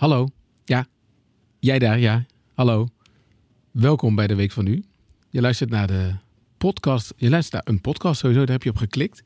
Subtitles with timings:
[0.00, 0.28] Hallo.
[0.64, 0.86] Ja.
[1.58, 2.26] Jij daar, ja.
[2.54, 2.88] Hallo.
[3.70, 4.84] Welkom bij de Week van Nu.
[5.30, 6.14] Je luistert naar de
[6.58, 7.12] podcast.
[7.16, 9.22] Je luistert naar een podcast sowieso, daar heb je op geklikt.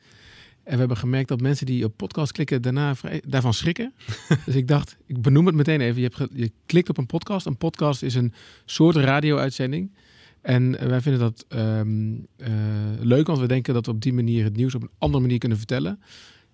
[0.63, 3.95] En we hebben gemerkt dat mensen die op podcast klikken daarna vrij, daarvan schrikken.
[4.47, 6.03] dus ik dacht, ik benoem het meteen even.
[6.03, 7.47] Je, hebt je klikt op een podcast.
[7.47, 8.33] Een podcast is een
[8.65, 9.95] soort radio-uitzending.
[10.41, 12.53] En eh, wij vinden dat ehm, eh,
[13.01, 15.39] leuk, want we denken dat we op die manier het nieuws op een andere manier
[15.39, 16.01] kunnen vertellen.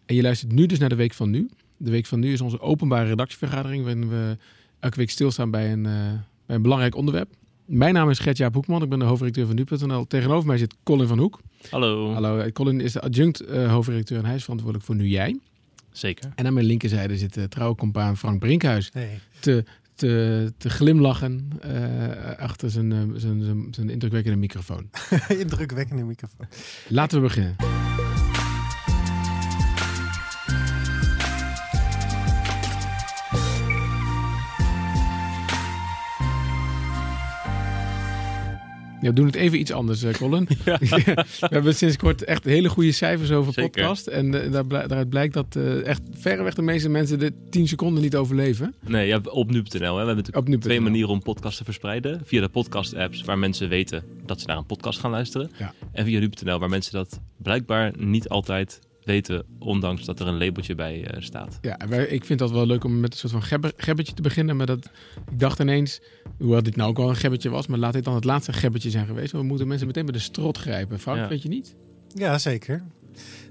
[0.07, 1.51] En je luistert nu dus naar de Week van Nu.
[1.83, 4.37] De Week van Nu is onze openbare redactievergadering, waarin we
[4.81, 5.93] elke week stilstaan bij een, eh,
[6.47, 7.29] bij een belangrijk onderwerp.
[7.65, 10.07] Mijn naam is Gert-Jaap Hoekman, ik ben de hoofdredacteur van Nu.nl.
[10.07, 11.41] Tegenover mij zit Colin van Hoek.
[11.71, 12.13] Hallo.
[12.13, 15.39] Hallo, eh, Colin is de adjunct eh, hoofdredacteur en hij is verantwoordelijk voor Nu Jij.
[15.93, 16.33] Zeker.
[16.35, 19.19] En aan mijn linkerzijde zit de trouwe compaan Frank Brinkhuis Nee.
[19.41, 24.91] te, te, te glimlachen eh, achter zijn, eh, zijn, zijn, zijn indrukwekkende microfoon.
[25.29, 26.47] Indrukwekkende microfoon.
[26.89, 27.57] Laten we beginnen.
[39.01, 40.49] Ja, we doen het even iets anders, eh, Colin.
[40.65, 43.71] we hebben sinds kort echt hele goede cijfers over Zeker.
[43.71, 44.07] podcast.
[44.07, 48.03] En eh, daar daaruit blijkt dat eh, echt verreweg de meeste mensen de 10 seconden
[48.03, 48.75] niet overleven.
[48.87, 49.81] Nee, ja, op nu.nl.
[49.81, 50.01] Hè.
[50.01, 52.21] We hebben natuurlijk twee manieren om podcasts te verspreiden.
[52.25, 55.51] Via de podcast-apps, waar mensen weten dat ze naar een podcast gaan luisteren.
[55.59, 55.73] Ja.
[55.93, 60.75] En via nu.nl, waar mensen dat blijkbaar niet altijd weten, ondanks dat er een labeltje
[60.75, 61.59] bij staat.
[61.61, 64.23] Ja, wij- ik vind dat wel leuk om met een soort van gebber, gebbetje te
[64.23, 64.57] beginnen.
[64.57, 64.91] Maar dat,
[65.31, 66.01] ik dacht ineens,
[66.41, 68.91] hoewel dit nou ook wel een gebbetje was, maar laat dit dan het laatste gebbetje
[68.91, 69.31] zijn geweest.
[69.33, 70.99] Want we moeten mensen meteen bij de strot grijpen.
[70.99, 71.29] Frank, Ja.
[71.29, 71.75] weet je niet?
[72.15, 72.83] Ja, zeker.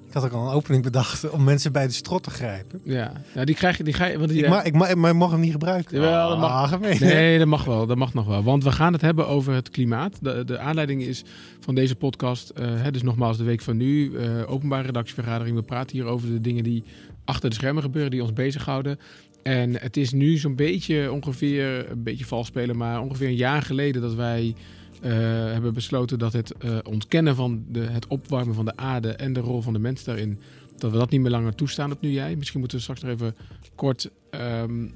[0.07, 2.79] Ik had ook al een opening bedacht om mensen bij de strot te grijpen.
[2.83, 5.09] Ja, nou, die krijg je, die ga je, want die, Ik, mag, ik, mag, maar
[5.11, 5.95] ik mag hem niet gebruiken.
[6.01, 6.73] Jawel, dat mag.
[6.73, 6.99] Ah.
[6.99, 7.85] Nee, dat mag wel.
[7.87, 8.43] Dat mag nog wel.
[8.43, 10.17] Want we gaan het hebben over het klimaat.
[10.21, 11.23] De, de aanleiding is
[11.59, 12.49] van deze podcast.
[12.49, 14.15] eh, hè, dus nogmaals, de week van nu.
[14.17, 15.55] eh, openbare redactievergadering.
[15.55, 16.83] We praten hier over de dingen die
[17.25, 18.99] achter de schermen gebeuren, die ons bezighouden.
[19.43, 23.61] En het is nu zo'n beetje ongeveer, een beetje vals spelen, maar ongeveer een jaar
[23.61, 24.55] geleden dat wij
[25.01, 25.11] eh,
[25.51, 29.39] hebben besloten dat het eh, ontkennen van de, het opwarmen van de aarde en de
[29.39, 30.39] rol van de mens daarin,
[30.77, 32.35] dat we dat niet meer langer toestaan op nu jij.
[32.35, 33.35] Misschien moeten we straks nog even
[33.75, 34.87] kort ehm,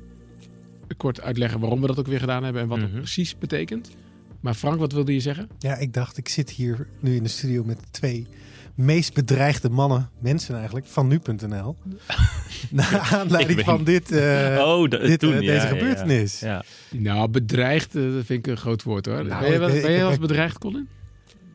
[0.98, 2.88] kort uitleggen waarom we dat ook weer gedaan hebben en wat Mhm.
[2.88, 3.90] dat precies betekent.
[4.40, 5.48] Maar Frank, wat wilde je zeggen?
[5.60, 8.28] Ja, ik dacht, ik zit hier nu in de studio met twee
[8.76, 11.76] meest bedreigde mannen, mensen eigenlijk, van nu.nl.
[12.72, 15.74] Naar aanleiding van dit, eh, oh, da- dit, toen, eh, ja, deze ja.
[15.74, 16.40] gebeurtenis.
[16.40, 16.64] Ja.
[16.92, 19.26] Nou, bedreigd, dat vind ik een groot woord hoor.
[19.26, 20.88] Nou, ben je wel, ik- ben je ik- wel eens ik- bedreigd, Colin?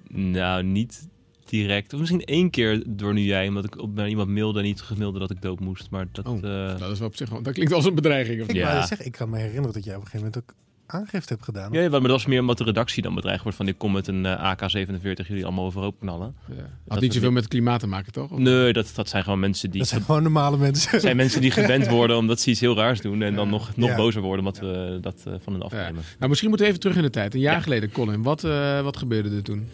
[0.09, 1.09] Nou, niet
[1.45, 1.93] direct.
[1.93, 4.81] Of misschien één keer door nu jij, omdat ik op naar iemand mailde en niet
[4.81, 5.91] gemailde dat ik dood moest.
[5.91, 6.27] Maar dat...
[6.27, 6.37] Oh.
[6.37, 8.41] eh, Dat is wel op zich wel, dat klinkt als een bedreiging.
[8.43, 8.55] Of Ik?
[8.55, 8.87] Ja.
[8.87, 10.57] zeggen, ik kan me herinneren dat jij op een gegeven moment ook
[10.91, 11.72] aangifte hebt gedaan.
[11.72, 14.06] Ja, maar dat was meer omdat de redactie dan bedreigd wordt van ik kom met
[14.06, 16.34] een eh, AK-47 jullie allemaal overhoop knallen.
[16.49, 16.54] Ja.
[16.54, 18.31] Had Dat niet is zoveel met het klimaat te maken, toch?
[18.31, 19.78] Of- Nee, dat, dat zijn gewoon mensen die...
[19.81, 21.00] Dat zijn gewoon normale mensen.
[21.00, 23.88] zijn mensen die gewend worden omdat ze iets heel raars doen en dan nog, nog
[23.88, 23.97] Ja.
[23.97, 26.03] bozer worden omdat we dat eh, van hen afnemen.
[26.19, 27.34] Nou, misschien moeten we even terug in de tijd.
[27.34, 27.60] Een jaar Ja.
[27.60, 28.22] geleden, Colin.
[28.22, 29.69] Wat, eh, wat gebeurde er toen?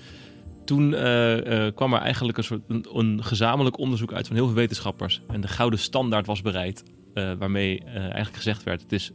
[0.64, 4.46] Toen eh, eh, kwam er eigenlijk een soort een, een gezamenlijk onderzoek uit van heel
[4.46, 6.82] veel wetenschappers en de gouden standaard was bereid,
[7.14, 9.10] eh, waarmee eigenlijk gezegd werd: het is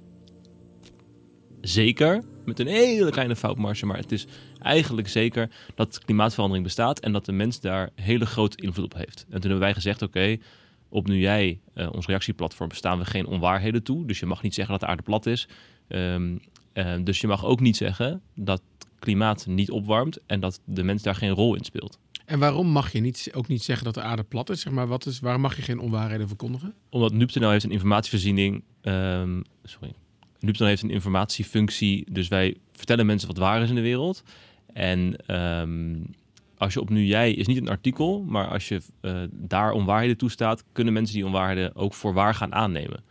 [1.61, 4.25] zeker met een hele kleine foutmarge, maar het is
[4.59, 9.25] eigenlijk zeker dat klimaatverandering bestaat en dat de mens daar hele grote invloed op heeft.
[9.29, 10.37] En toen hebben wij gezegd: oké.
[10.89, 14.05] op nu jij, eh, ons reactieplatform, staan we geen onwaarheden toe.
[14.05, 15.47] Dus je mag niet zeggen dat de aarde plat is.
[15.87, 16.37] Ehm,
[16.73, 18.61] eh, dus je mag ook niet zeggen dat
[18.99, 21.99] klimaat niet opwarmt en dat de mens daar geen rol in speelt.
[22.25, 24.61] En waarom mag je niet, ook niet zeggen dat de aarde plat is?
[24.61, 26.73] Zeg maar, wat is waarom mag je geen onwaarheden verkondigen?
[26.89, 28.63] Omdat nu.nl heeft een informatievoorziening.
[28.81, 29.93] ehm sorry.
[30.39, 32.05] nu.nl heeft een informatiefunctie.
[32.11, 34.23] Dus wij vertellen mensen wat waar is in de wereld.
[34.73, 35.95] En ehm,
[36.57, 40.17] als je op nu jij is niet een artikel, maar als je eh, daar onwaarheden
[40.17, 43.03] toestaat, kunnen mensen die onwaarheden ook voor waar gaan aannemen.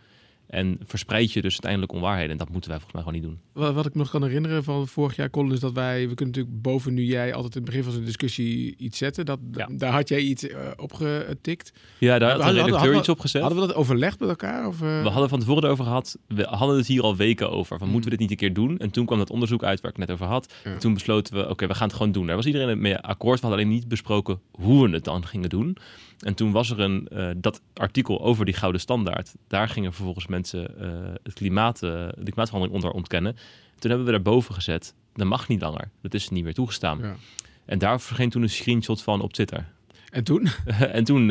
[0.49, 2.31] En verspreid je dus uiteindelijk onwaarheden.
[2.31, 3.63] En dat moeten wij volgens mij gewoon niet doen.
[3.65, 6.09] Wat, wat ik me nog kan herinneren van vorig jaar, Colin, is dat wij...
[6.09, 9.27] We kunnen natuurlijk boven nu jij altijd in het begin van zo'n discussie iets zetten.
[9.27, 9.69] Dat, Ja.
[9.73, 11.73] Daar had jij iets eh, opgetikt.
[11.99, 13.41] Ja, daar had hadden- redacteur iets opgezet.
[13.43, 14.67] Hadden we dat overlegd met elkaar?
[14.67, 15.03] Of, eh?
[15.03, 16.19] We hadden van tevoren erover gehad.
[16.29, 17.79] We hadden het hier al weken over.
[17.79, 17.93] Van Mm.
[17.93, 18.79] moeten we dit niet een keer doen?
[18.79, 20.53] En toen kwam dat onderzoek uit waar ik net over had.
[20.65, 20.73] Ja.
[20.73, 22.27] En toen besloten we, oké, we gaan het gewoon doen.
[22.27, 23.41] Daar was iedereen het mee akkoord.
[23.41, 25.77] We hadden alleen niet besproken hoe we het dan gingen doen.
[26.19, 29.35] En toen was er een, eh, dat artikel over die gouden standaard.
[29.49, 33.37] Daar gingen vervolgens mensen eh, het klimaat, eh, de klimaatverandering onder ontkennen.
[33.79, 34.95] Toen hebben we daarboven gezet.
[35.15, 35.91] Dat mag niet langer.
[36.03, 36.99] Dat is niet meer toegestaan.
[36.99, 37.17] Ja.
[37.65, 39.67] En daar verscheen toen een screenshot van op Twitter.
[40.09, 40.49] En toen?
[40.99, 41.29] en toen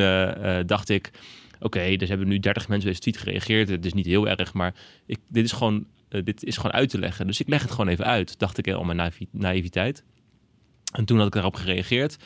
[0.65, 1.11] dacht ik,
[1.59, 3.69] oké, dus hebben nu 30 mensen deze tweet gereageerd.
[3.69, 4.75] Het is niet heel erg, maar
[5.05, 7.27] ik, dit, is gewoon, dit is gewoon uit te leggen.
[7.27, 10.03] Dus ik leg het gewoon even uit, dacht ik al mijn naïviteit.
[10.93, 12.17] En toen had ik daarop gereageerd.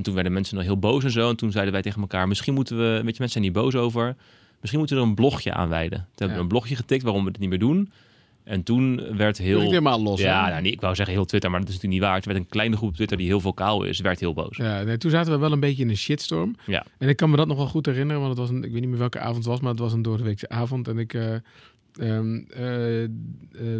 [0.00, 1.28] En toen werden mensen nog heel boos en zo.
[1.28, 3.74] En toen zeiden wij tegen elkaar, misschien moeten we, weet je, mensen zijn hier boos
[3.74, 4.16] over.
[4.60, 5.98] misschien moeten we er een blogje aan wijden.
[5.98, 7.90] Toen hebben we een blogje getikt waarom we het niet meer doen.
[8.44, 9.60] En toen werd Heel...
[9.60, 10.20] helemaal los.
[10.20, 12.20] ja, nou, niet, ik wou zeggen heel Twitter, maar dat is natuurlijk niet waar.
[12.20, 14.56] Toen werd een kleine groep op Twitter die heel vocaal is, werd heel boos.
[14.56, 16.56] Ja, nee, toen zaten we wel een beetje in een shitstorm.
[16.66, 16.84] Ja.
[16.98, 18.80] En ik kan me dat nog wel goed herinneren, want het was een, ik weet
[18.80, 20.88] niet meer welke avond het was, maar het was een doordeweekse avond.
[20.88, 21.34] En ik, eh,
[21.98, 23.10] ehm, eh, eh,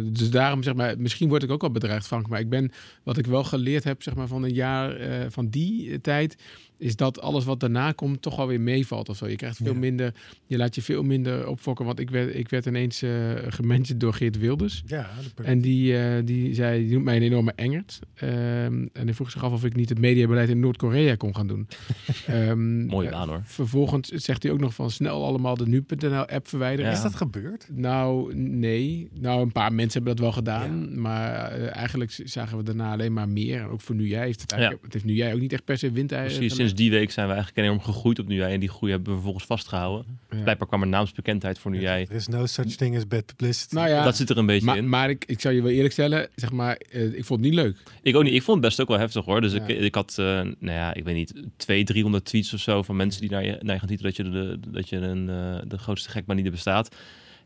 [0.03, 2.71] dus daarom zeg maar, misschien word ik ook wel bedreigd, Frank, maar ik ben,
[3.03, 6.35] wat ik wel geleerd heb, zeg maar, van een jaar, eh, van die tijd,
[6.81, 9.27] is dat alles wat daarna komt toch alweer meevalt of zo.
[9.27, 9.79] Je krijgt veel Ja.
[9.79, 10.13] minder,
[10.45, 13.11] je laat je veel minder opfokken, want ik werd, ik werd ineens eh
[13.47, 14.83] gemanaged door Geert Wilders.
[14.85, 17.99] Ja, de- En die, eh, die zei, die noemt mij een enorme engert.
[18.13, 21.47] Ehm, en die vroeg zich af of ik niet het mediabeleid in Noord-Korea kon gaan
[21.47, 21.67] doen.
[22.27, 23.41] Ehm, Mooie eh, baan, hoor.
[23.43, 26.91] Vervolgens zegt hij ook nog van snel allemaal de nu.nl app verwijderen.
[26.91, 26.97] Ja.
[26.97, 27.67] Is dat gebeurd?
[27.73, 29.09] Nou, nee.
[29.19, 31.01] Nou, een paar mensen hebben dat wel gedaan.
[31.01, 33.59] Maar eigenlijk zagen we daarna alleen maar meer.
[33.61, 35.65] En ook voor nu jij heeft het eigenlijk, het heeft nu jij ook niet echt
[35.65, 38.53] per se wind Precies, sinds die week zijn we eigenlijk enorm gegroeid op nu jij.
[38.53, 40.19] En die groei hebben we vervolgens vastgehouden.
[40.29, 42.05] Blijkbaar kwam er naamsbekendheid voor nu jij.
[42.09, 43.75] Er is no such thing as bad publicity.
[43.75, 44.89] Nou ja, Dat zit er een beetje maar, in.
[44.89, 47.59] maar ik, ik zou je wel eerlijk stellen, zeg maar, eh, ik vond het niet
[47.59, 47.77] leuk.
[48.01, 48.33] Ik ook niet.
[48.33, 49.41] Ik vond het best ook wel heftig hoor.
[49.41, 49.65] Dus Ja.
[49.67, 52.95] ik, ik had, eh, nou ja, ik weet niet, 200, 300 tweets of zo van
[52.95, 55.55] mensen die naar je, naar je gaan titelen dat je, de, dat je een, eh,
[55.67, 56.95] de grootste gek maar niet er bestaat.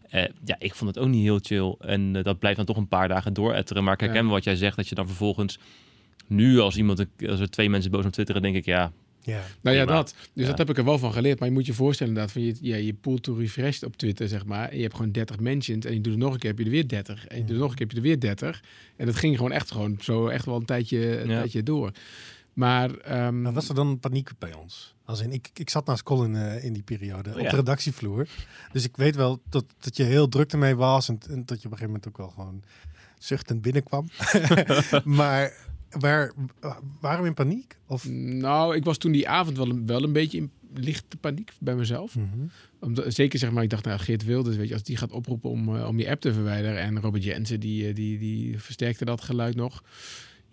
[0.09, 1.75] Eh, ja, ik vond het ook niet heel chill.
[1.79, 3.83] En dat blijft dan toch een paar dagen dooretteren.
[3.83, 4.31] Maar ik herken Ja.
[4.31, 5.59] wat jij zegt, dat je dan vervolgens
[6.27, 8.91] nu als iemand, als er twee mensen boos op twitteren, denk ik ja,
[9.25, 9.41] Ja.
[9.61, 10.15] Nou ja, dat.
[10.33, 10.49] Dus Ja.
[10.49, 11.39] dat heb ik er wel van geleerd.
[11.39, 14.27] Maar je moet je voorstellen inderdaad, van je, ja, je pull to refresh op Twitter,
[14.27, 14.69] zeg maar.
[14.69, 16.65] En je hebt gewoon 30 mentions en je doet het nog een keer, heb je
[16.65, 17.27] er weer 30.
[17.27, 18.63] En je doet het nog een keer, heb je er weer 30.
[18.95, 21.37] En dat ging gewoon echt gewoon zo echt wel een tijdje, een Ja.
[21.37, 21.91] tijdje door.
[22.53, 24.93] Maar, ehm, Maar was er dan paniek bij ons?
[25.05, 27.49] Als in, ik, ik zat naast Colin eh, in die periode Oh, op ja.
[27.49, 28.27] de redactievloer.
[28.71, 31.09] Dus ik weet wel dat, dat je heel druk ermee was.
[31.09, 32.63] En, en dat je op een gegeven moment ook wel gewoon
[33.19, 34.09] zuchtend binnenkwam.
[35.03, 35.53] maar
[35.89, 36.31] waar,
[36.99, 37.77] waren we in paniek?
[37.87, 41.51] Of, nou, ik was toen die avond wel een, wel een beetje in lichte paniek
[41.59, 42.15] bij mezelf.
[42.15, 42.25] Mhm.
[42.79, 45.49] Omdat, zeker zeg maar, ik dacht, nou, Geert Wilders, weet je, als die gaat oproepen
[45.49, 46.79] om, eh, om je app te verwijderen.
[46.79, 49.83] En Robert Jensen, die, eh, die, die versterkte dat geluid nog.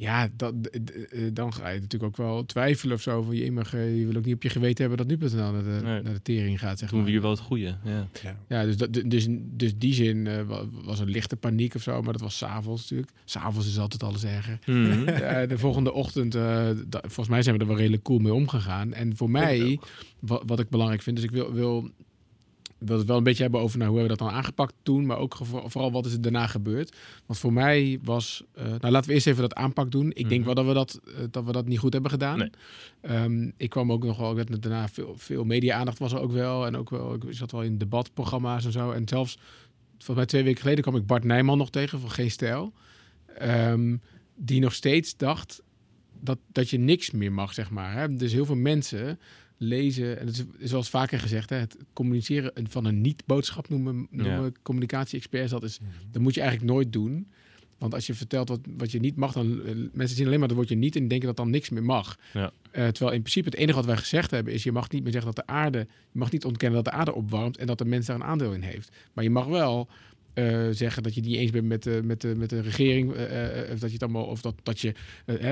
[0.02, 3.22] Ja, dat, eh, dan ga je natuurlijk ook wel twijfelen of zo.
[3.22, 5.62] Van je, mag, eh, je wil ook niet op je geweten hebben dat nu.nl naar
[5.62, 6.02] de, Nee.
[6.02, 7.06] naar de tering gaat, zeg doen maar.
[7.06, 7.76] we hier wel het goede.
[7.84, 8.08] Ja.
[8.22, 8.38] ja.
[8.48, 12.02] Ja, dus, dat, dus, dus die zin eh, wa- was een lichte paniek of zo.
[12.02, 13.10] Maar dat was s'avonds natuurlijk.
[13.24, 14.58] S'avonds is altijd alles erger.
[14.66, 15.04] Mhm.
[15.52, 18.92] De volgende ochtend, eh, volgens mij zijn we er wel redelijk cool mee omgegaan.
[18.92, 19.78] En voor mij,
[20.20, 21.90] wat, wat ik belangrijk vind, dus ik wil, wil,
[22.84, 25.06] wil het wel een beetje hebben over nou, hoe hebben we dat dan aangepakt toen,
[25.06, 26.96] maar ook vooral wat is er daarna gebeurd.
[27.26, 30.08] Want voor mij was, eh, nou laten we eerst even dat aanpak doen.
[30.14, 30.44] Ik denk Mhm.
[30.44, 32.38] wel dat we dat, eh, dat we dat niet goed hebben gedaan.
[32.38, 32.50] Nee.
[33.00, 36.32] Ehm, ik kwam ook nog wel, ik werd daarna veel, veel media-aandacht was er ook
[36.32, 36.66] wel.
[36.66, 38.90] En ook wel, ik zat wel in debatprogramma's en zo.
[38.90, 39.38] En zelfs,
[39.90, 42.72] volgens mij twee weken geleden kwam ik Bart Nijman nog tegen van Geen Stijl.
[43.38, 43.96] Ehm,
[44.36, 45.62] die nog steeds dacht
[46.20, 47.92] dat, dat je niks meer mag, zeg maar.
[47.92, 48.16] Hè?
[48.16, 49.18] Dus heel veel mensen
[49.62, 54.54] lezen, en het is zoals vaker gezegd, hè, het communiceren van een niet-boodschap noemen, noemen
[54.62, 55.78] communicatie-experts, dat, is,
[56.10, 57.26] dat moet je eigenlijk nooit doen.
[57.78, 60.48] Want als je vertelt wat, wat je niet mag, dan eh, mensen zien alleen maar
[60.48, 62.18] dat woordje niet en denken dat dan niks meer mag.
[62.32, 62.52] Ja.
[62.70, 65.12] Eh, terwijl in principe het enige wat wij gezegd hebben is: je mag niet meer
[65.12, 65.78] zeggen dat de aarde,
[66.12, 68.52] je mag niet ontkennen dat de aarde opwarmt en dat de mens daar een aandeel
[68.52, 68.90] in heeft.
[69.12, 69.88] Maar je mag wel
[70.34, 73.10] eh, zeggen dat je het niet eens bent met de, met de, met de regering,
[73.72, 74.94] of dat je het allemaal, of dat, dat je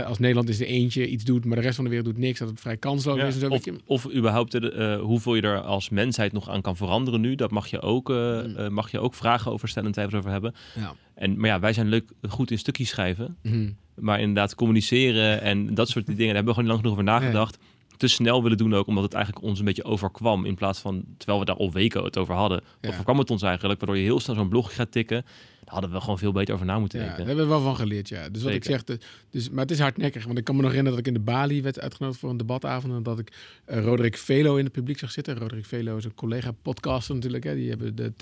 [0.04, 2.38] als Nederland is er eentje iets doet, maar de rest van de wereld doet niks,
[2.38, 3.34] dat het vrij kansloos Ja, is.
[3.34, 3.74] En zo, of, je.
[3.84, 4.52] of überhaupt
[5.00, 7.34] hoeveel je er als mensheid nog aan kan veranderen nu.
[7.34, 8.72] Dat mag je ook, Mm.
[8.72, 10.54] mag je ook vragen over stellen en twijfels over hebben.
[10.74, 10.94] Ja.
[11.14, 13.36] En, maar ja, wij zijn leuk goed in stukjes schrijven.
[13.42, 13.70] Mhm.
[13.94, 17.04] Maar inderdaad communiceren en dat soort dingen, daar hebben we gewoon niet lang genoeg over
[17.22, 17.58] nagedacht.
[18.00, 20.44] Te snel willen doen ook, omdat het eigenlijk ons een beetje overkwam.
[20.44, 22.88] In plaats van, terwijl we daar al weken het over hadden, Ja.
[22.88, 23.80] overkwam het ons eigenlijk.
[23.80, 25.22] Waardoor je heel snel zo'n blogje gaat tikken.
[25.64, 27.36] Daar hadden we gewoon veel beter over na moeten Ja, daar denken.
[27.36, 28.28] hebben we wel van geleerd, ja.
[28.28, 28.84] Dus wat ik zeg,
[29.30, 30.24] dus, maar het is hardnekkig.
[30.24, 32.36] Want ik kan me nog herinneren dat ik in de Bali werd uitgenodigd voor een
[32.36, 32.94] debatavond.
[32.94, 33.32] En dat ik
[33.64, 35.38] eh, Roderick Velo in het publiek zag zitten.
[35.38, 37.44] Roderick Velo is een collega-podcaster natuurlijk.
[37.44, 37.54] Hè.
[37.54, 38.12] Die hebben de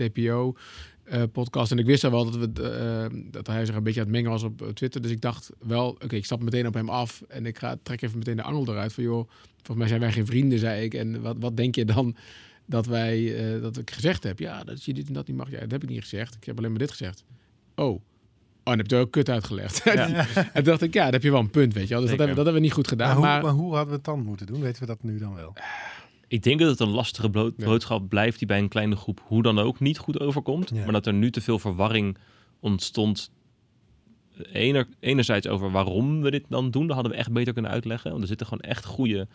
[1.09, 1.73] TPO-podcast.
[1.73, 4.15] en ik wist al wel dat, we, eh, dat hij zich een beetje aan het
[4.15, 5.03] mengen was op eh, Twitter.
[5.03, 7.23] Dus ik dacht wel, oké, ik stap meteen op hem af.
[7.29, 8.93] En ik ga, trek even meteen de angel eruit.
[8.93, 10.95] Van joh, volgens mij zijn wij geen vrienden, zei ik.
[10.95, 12.17] En wat, wat denk je dan
[12.67, 14.39] dat wij, eh, dat ik gezegd heb?
[14.39, 15.51] Ja, dat je dit en dat niet mag.
[15.51, 16.35] Ja, dat heb ik niet gezegd.
[16.35, 17.25] Ik heb alleen maar dit gezegd.
[17.75, 18.01] Oh.
[18.65, 19.81] Oh, en heb je ook kut uitgelegd.
[19.85, 20.07] Ja.
[20.35, 22.01] en toen dacht ik, ja, dan heb je wel een punt, weet je wel.
[22.01, 23.17] Dus dat hebben, dat hebben we niet goed maar, gedaan.
[23.17, 24.61] hoe, Maar, maar hoe hadden we het dan moeten doen?
[24.61, 25.53] Weten we dat nu dan wel?
[26.29, 29.59] Ik denk dat het een lastige boodschap blijft die bij een kleine groep hoe dan
[29.59, 30.71] ook niet goed overkomt.
[30.75, 30.83] Ja.
[30.83, 32.17] Maar dat er nu te veel verwarring
[32.61, 33.31] ontstond.
[34.53, 38.11] Ener, enerzijds over waarom we dit dan doen, dat hadden we echt beter kunnen uitleggen.
[38.11, 39.29] Want er zitten gewoon echt goede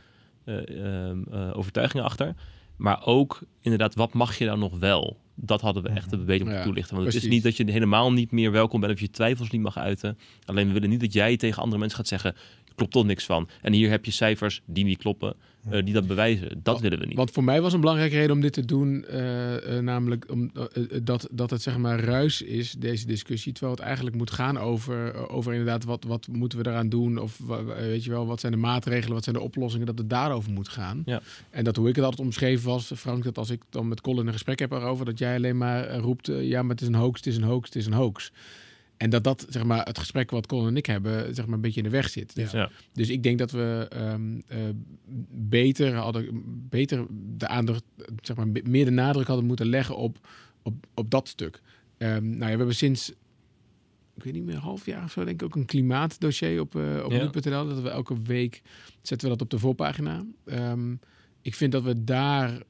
[0.45, 2.35] eh, ehm, eh, overtuigingen achter.
[2.75, 5.17] Maar ook inderdaad, wat mag je dan nog wel?
[5.35, 6.55] Dat hadden we echt beter moeten Mhm.
[6.55, 6.95] Ja, toelichten.
[6.95, 9.61] Want het is niet dat je helemaal niet meer welkom bent of je twijfels niet
[9.61, 10.17] mag uiten.
[10.45, 12.35] Alleen we willen niet dat jij tegen andere mensen gaat zeggen...
[12.75, 13.49] klopt toch niks van.
[13.61, 15.35] En hier heb je cijfers die niet kloppen,
[15.69, 16.59] eh, die dat bewijzen.
[16.63, 17.17] Dat willen we niet.
[17.17, 20.51] Want voor mij was een belangrijke reden om dit te doen, eh, eh, namelijk om,
[21.03, 23.51] dat, dat het zeg maar ruis is, deze discussie.
[23.51, 27.17] Terwijl het eigenlijk moet gaan over, over inderdaad wat, wat moeten we eraan doen.
[27.17, 27.39] Of
[27.75, 30.69] weet je wel, wat zijn de maatregelen, wat zijn de oplossingen, dat het daarover moet
[30.69, 31.01] gaan.
[31.05, 31.21] Ja.
[31.49, 34.27] En dat hoe ik het altijd omschreven was, Frank, dat als ik dan met Colin
[34.27, 37.17] een gesprek heb erover, dat jij alleen maar roept, ja, maar het is een hoax,
[37.17, 38.31] het is een hoax, het is een hoax.
[39.03, 41.61] En dat dat, zeg maar, het gesprek wat Colin en ik hebben, zeg maar, een
[41.61, 42.35] beetje in de weg zit.
[42.35, 42.69] Dus, Ja.
[42.93, 44.59] dus ik denk dat we ehm, eh,
[45.31, 47.05] beter hadden, beter
[47.37, 47.83] de aandacht,
[48.21, 50.27] zeg maar, meer de nadruk hadden moeten leggen op,
[50.61, 51.61] op, op dat stuk.
[51.97, 53.09] Ehm, nou ja, we hebben sinds,
[54.15, 56.75] ik weet niet meer, een half jaar of zo, denk ik, ook een klimaatdossier op,
[56.75, 57.23] eh op Ja.
[57.23, 57.67] nu.nl.
[57.67, 58.61] Dat we elke week
[59.01, 60.25] zetten we dat op de voorpagina.
[60.45, 60.95] Ehm,
[61.41, 62.61] ik vind dat we daar,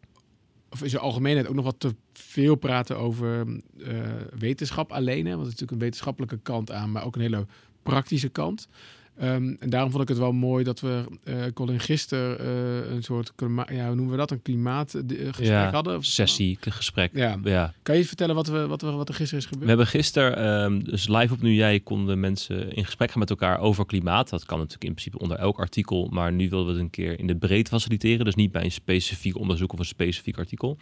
[0.74, 3.48] of in zijn algemeenheid, ook nog wat te veel praten over
[3.84, 3.98] eh,
[4.40, 5.26] wetenschap alleen.
[5.26, 5.36] Hè?
[5.36, 7.46] Want het is natuurlijk een wetenschappelijke kant aan, maar ook een hele
[7.84, 8.68] praktische kant.
[9.18, 13.04] Ehm, en daarom vond ik het wel mooi dat we, eh Colin, gisteren eh, een
[13.04, 13.32] soort,
[13.72, 15.98] ja, hoe noemen we dat, een klimaatgesprek Ja, hadden?
[15.98, 17.12] Of- Sessie, gesprek.
[17.14, 17.38] Ja.
[17.44, 17.74] ja.
[17.84, 19.70] Kan je vertellen wat, we, wat, we, wat er gisteren is We gebeurd?
[19.70, 23.60] hebben gisteren, ehm, dus live op Nu Jij, konden mensen in gesprek gaan met elkaar
[23.60, 24.30] over klimaat.
[24.30, 27.20] Dat kan natuurlijk in principe onder elk artikel, maar nu wilden we het een keer
[27.20, 28.26] in de breedte faciliteren.
[28.26, 30.78] Dus niet bij een specifiek onderzoek of een specifiek artikel.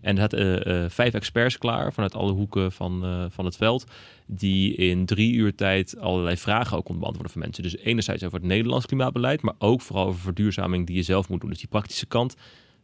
[0.00, 3.56] En er zaten eh, eh, vijf experts klaar vanuit alle hoeken van, eh, van het
[3.56, 3.86] veld.
[4.26, 7.62] Die in drie uur tijd allerlei vragen ook konden beantwoorden van mensen.
[7.62, 11.40] Dus enerzijds over het Nederlands klimaatbeleid, maar ook vooral over verduurzaming die je zelf moet
[11.40, 11.50] doen.
[11.50, 12.36] Dus die praktische kant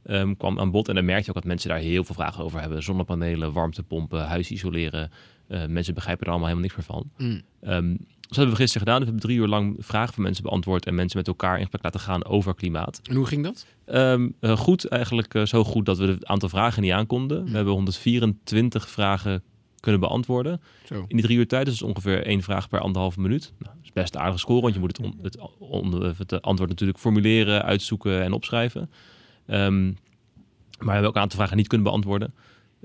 [0.04, 0.88] ehm, kwam aan bod.
[0.88, 2.82] En dan merk je ook dat mensen daar heel veel vragen over hebben.
[2.82, 5.10] Zonnepanelen, warmtepompen, huis isoleren.
[5.48, 7.10] Eh, mensen begrijpen er allemaal helemaal niks meer van.
[7.16, 7.42] Mm.
[7.60, 7.96] Ehm,
[8.34, 8.98] dat hebben we gisteren gedaan.
[9.00, 11.82] We hebben drie uur lang vragen van mensen beantwoord en mensen met elkaar in gesprek
[11.82, 13.00] laten gaan over klimaat.
[13.02, 13.66] En hoe ging dat?
[13.84, 17.40] Ehm, eh, goed, eigenlijk eh, zo goed dat we het aantal vragen niet aankonden.
[17.40, 17.50] Mm.
[17.50, 19.42] We hebben 124 vragen
[19.80, 20.94] kunnen beantwoorden Zo.
[20.94, 21.66] in die drie uur tijd.
[21.66, 23.52] Dus ongeveer één vraag per anderhalve minuut.
[23.58, 26.42] Nou, dat is best een aardige score, want je moet het, on- het, on- het
[26.42, 28.90] antwoord natuurlijk formuleren, uitzoeken en opschrijven.
[29.46, 29.94] Ehm, maar
[30.78, 32.34] we hebben ook een aantal vragen niet kunnen beantwoorden.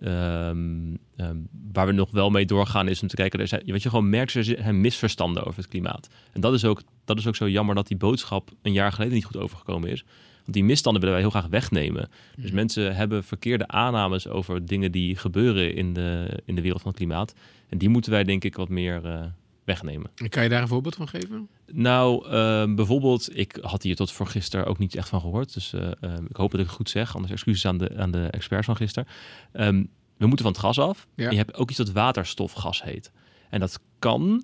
[0.01, 1.37] Ehm, ehm,
[1.73, 4.33] waar we nog wel mee doorgaan is om te kijken, er zijn, je gewoon merkt,
[4.33, 6.09] er zijn misverstanden over het klimaat.
[6.31, 9.13] En dat is, ook, dat is ook zo jammer dat die boodschap een jaar geleden
[9.13, 10.03] niet goed overgekomen is.
[10.39, 12.09] Want die misstanden willen wij heel graag wegnemen.
[12.35, 12.55] Dus Mhm.
[12.55, 16.99] mensen hebben verkeerde aannames over dingen die gebeuren in de, in de wereld van het
[16.99, 17.33] klimaat.
[17.69, 19.21] En die moeten wij denk ik wat meer eh,
[19.69, 20.11] wegnemen.
[20.15, 21.47] En Kan je daar een voorbeeld van geven?
[21.71, 25.53] Nou, ehm, bijvoorbeeld, ik had hier tot voor gisteren ook niet echt van gehoord.
[25.53, 27.15] Dus eh, ehm, ik hoop dat ik het goed zeg.
[27.15, 29.09] Anders excuses aan de, aan de experts van gisteren.
[29.51, 29.83] Ehm,
[30.17, 31.07] we moeten van het gas af.
[31.15, 31.25] Ja.
[31.25, 33.11] En je hebt ook iets dat waterstofgas heet.
[33.49, 34.43] En dat kan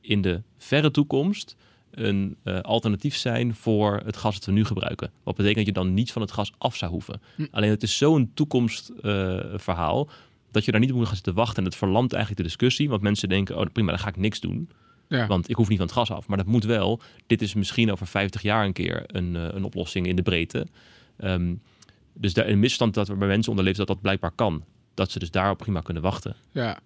[0.00, 1.56] in de verre toekomst
[1.90, 5.10] een eh, alternatief zijn voor het gas dat we nu gebruiken.
[5.22, 7.20] Wat betekent dat je dan niet van het gas af zou hoeven.
[7.36, 7.46] Hm.
[7.50, 10.08] Alleen het is zo'n toekomstverhaal
[10.50, 11.56] dat je daar niet op moet gaan zitten wachten.
[11.56, 12.88] En het verlamt eigenlijk de discussie.
[12.88, 14.70] Want mensen denken, oh prima, dan ga ik niks doen.
[15.08, 15.26] Ja.
[15.26, 16.26] Want ik hoef niet van het gas af.
[16.26, 17.00] Maar dat moet wel.
[17.26, 20.66] Dit is misschien over 50 jaar een keer een, eh, een oplossing in de breedte.
[21.16, 21.54] Ehm,
[22.12, 24.64] dus daar, een misstand dat er bij mensen onder leeft dat dat blijkbaar kan.
[24.94, 26.36] Dat ze dus daarop prima kunnen wachten.
[26.52, 26.78] Ja,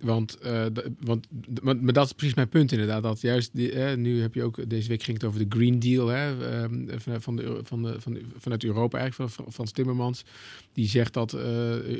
[0.00, 0.66] want, eh,
[1.00, 1.26] want
[1.62, 3.02] maar, dat is precies mijn punt inderdaad.
[3.02, 5.78] Dat juist die, eh, nu heb je ook deze week ging het over de Green
[5.78, 9.70] Deal hè, ehm, van, van de, van de, van de, vanuit Europa eigenlijk van Frans
[9.72, 10.24] Timmermans.
[10.72, 11.42] Die zegt dat eh,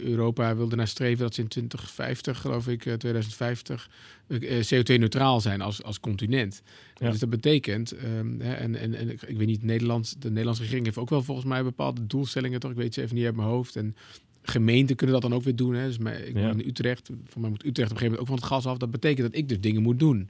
[0.03, 3.91] Europa wilde naar streven dat ze in 2050 geloof ik eh, 2050
[4.27, 6.63] eh, CO2-neutraal zijn als, als continent.
[6.95, 7.11] Ja.
[7.11, 10.63] Dus dat betekent ehm, hè, en, en, en ik, ik weet niet Nederland, de Nederlandse
[10.63, 12.71] regering heeft ook wel volgens mij bepaalde doelstellingen toch.
[12.71, 13.97] Ik weet ze even niet uit mijn hoofd en
[14.43, 15.75] gemeenten kunnen dat dan ook weer doen.
[15.75, 15.87] Hè.
[15.87, 16.51] Dus mij, ik Ja.
[16.51, 17.11] in Utrecht.
[17.25, 18.79] Voor mij moet Utrecht op een gegeven moment ook van het gas af.
[18.79, 20.21] Dat betekent dat ik dus dingen moet doen.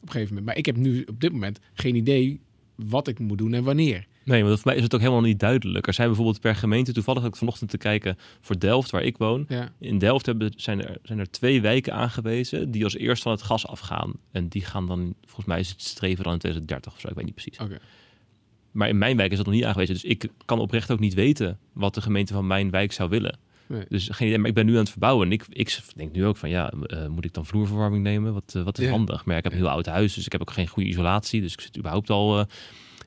[0.00, 0.46] Op een gegeven moment.
[0.46, 2.40] Maar ik heb nu op dit moment geen idee
[2.74, 4.06] wat ik moet doen en wanneer.
[4.24, 5.86] Nee, maar voor mij is het ook helemaal niet duidelijk.
[5.86, 9.44] Er zijn bijvoorbeeld per gemeente, toevallig ook vanochtend te kijken voor Delft, waar ik woon.
[9.48, 9.72] Ja.
[9.78, 13.42] In Delft hebben, zijn, er, zijn er twee wijken aangewezen die als eerst van het
[13.42, 14.12] gas afgaan.
[14.30, 17.14] En die gaan dan, volgens mij is het streven dan in 2030 of zo, ik
[17.14, 17.58] weet niet precies.
[17.58, 17.78] Oké.
[18.72, 19.94] Maar in mijn wijk is dat nog niet aangewezen.
[19.94, 23.38] Dus ik kan oprecht ook niet weten wat de gemeente van mijn wijk zou willen.
[23.68, 23.84] Nee.
[23.88, 25.26] Dus geen idee, maar ik ben nu aan het verbouwen.
[25.26, 28.32] En ik, ik denk nu ook van, ja, eh, moet ik dan vloerverwarming nemen?
[28.34, 28.90] Wat, eh, wat is Ja.
[28.90, 29.24] handig?
[29.24, 31.40] Maar ja, ik heb een heel oud huis, dus ik heb ook geen goede isolatie.
[31.40, 32.44] Dus ik zit überhaupt al eh,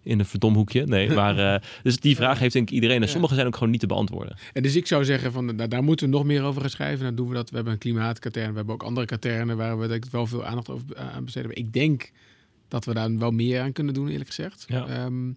[0.04, 0.86] in een verdomhoekje.
[0.86, 3.02] Nee, maar dus die vraag heeft denk ik iedereen.
[3.02, 4.38] En sommige zijn ook gewoon niet te beantwoorden.
[4.54, 7.06] En dus ik zou zeggen, van, nou, daar moeten we nog meer over gaan schrijven.
[7.06, 7.50] Dan doen we dat.
[7.50, 8.50] We hebben een klimaatkatern.
[8.50, 11.48] We hebben ook andere katernen waar we denk ik wel veel aandacht over, aan besteden.
[11.50, 12.12] Maar ik denk
[12.68, 14.66] dat we daar wel meer aan kunnen doen, eerlijk gezegd.
[14.68, 14.88] Ja.
[14.88, 15.28] Ehm,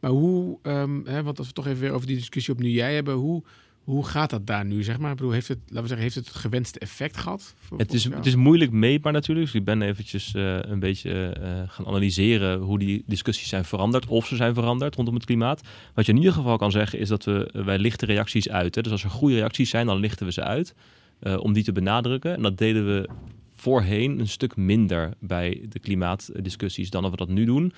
[0.00, 2.68] maar hoe, ehm, hè, want als we toch even weer over die discussie op nu
[2.68, 3.42] jij hebben, hoe,
[3.86, 5.10] hoe gaat dat daar nu, zeg maar?
[5.10, 7.54] Ik bedoel, heeft het, laten we zeggen, heeft het het gewenste effect gehad?
[7.58, 8.14] voor- Het is, jou?
[8.14, 9.46] het is moeilijk meetbaar natuurlijk.
[9.46, 14.06] Dus ik ben eventjes eh, een beetje eh, gaan analyseren hoe die discussies zijn veranderd.
[14.06, 15.60] Of ze zijn veranderd rondom het klimaat.
[15.94, 18.74] Wat je in ieder geval kan zeggen is dat we, wij lichten reacties uit.
[18.74, 18.82] Hè.
[18.82, 20.74] Dus als er goede reacties zijn, dan lichten we ze uit.
[21.20, 22.34] eh, om die te benadrukken.
[22.36, 23.08] En dat deden we
[23.54, 27.72] voorheen een stuk minder bij de klimaatdiscussies dan dat we dat nu doen.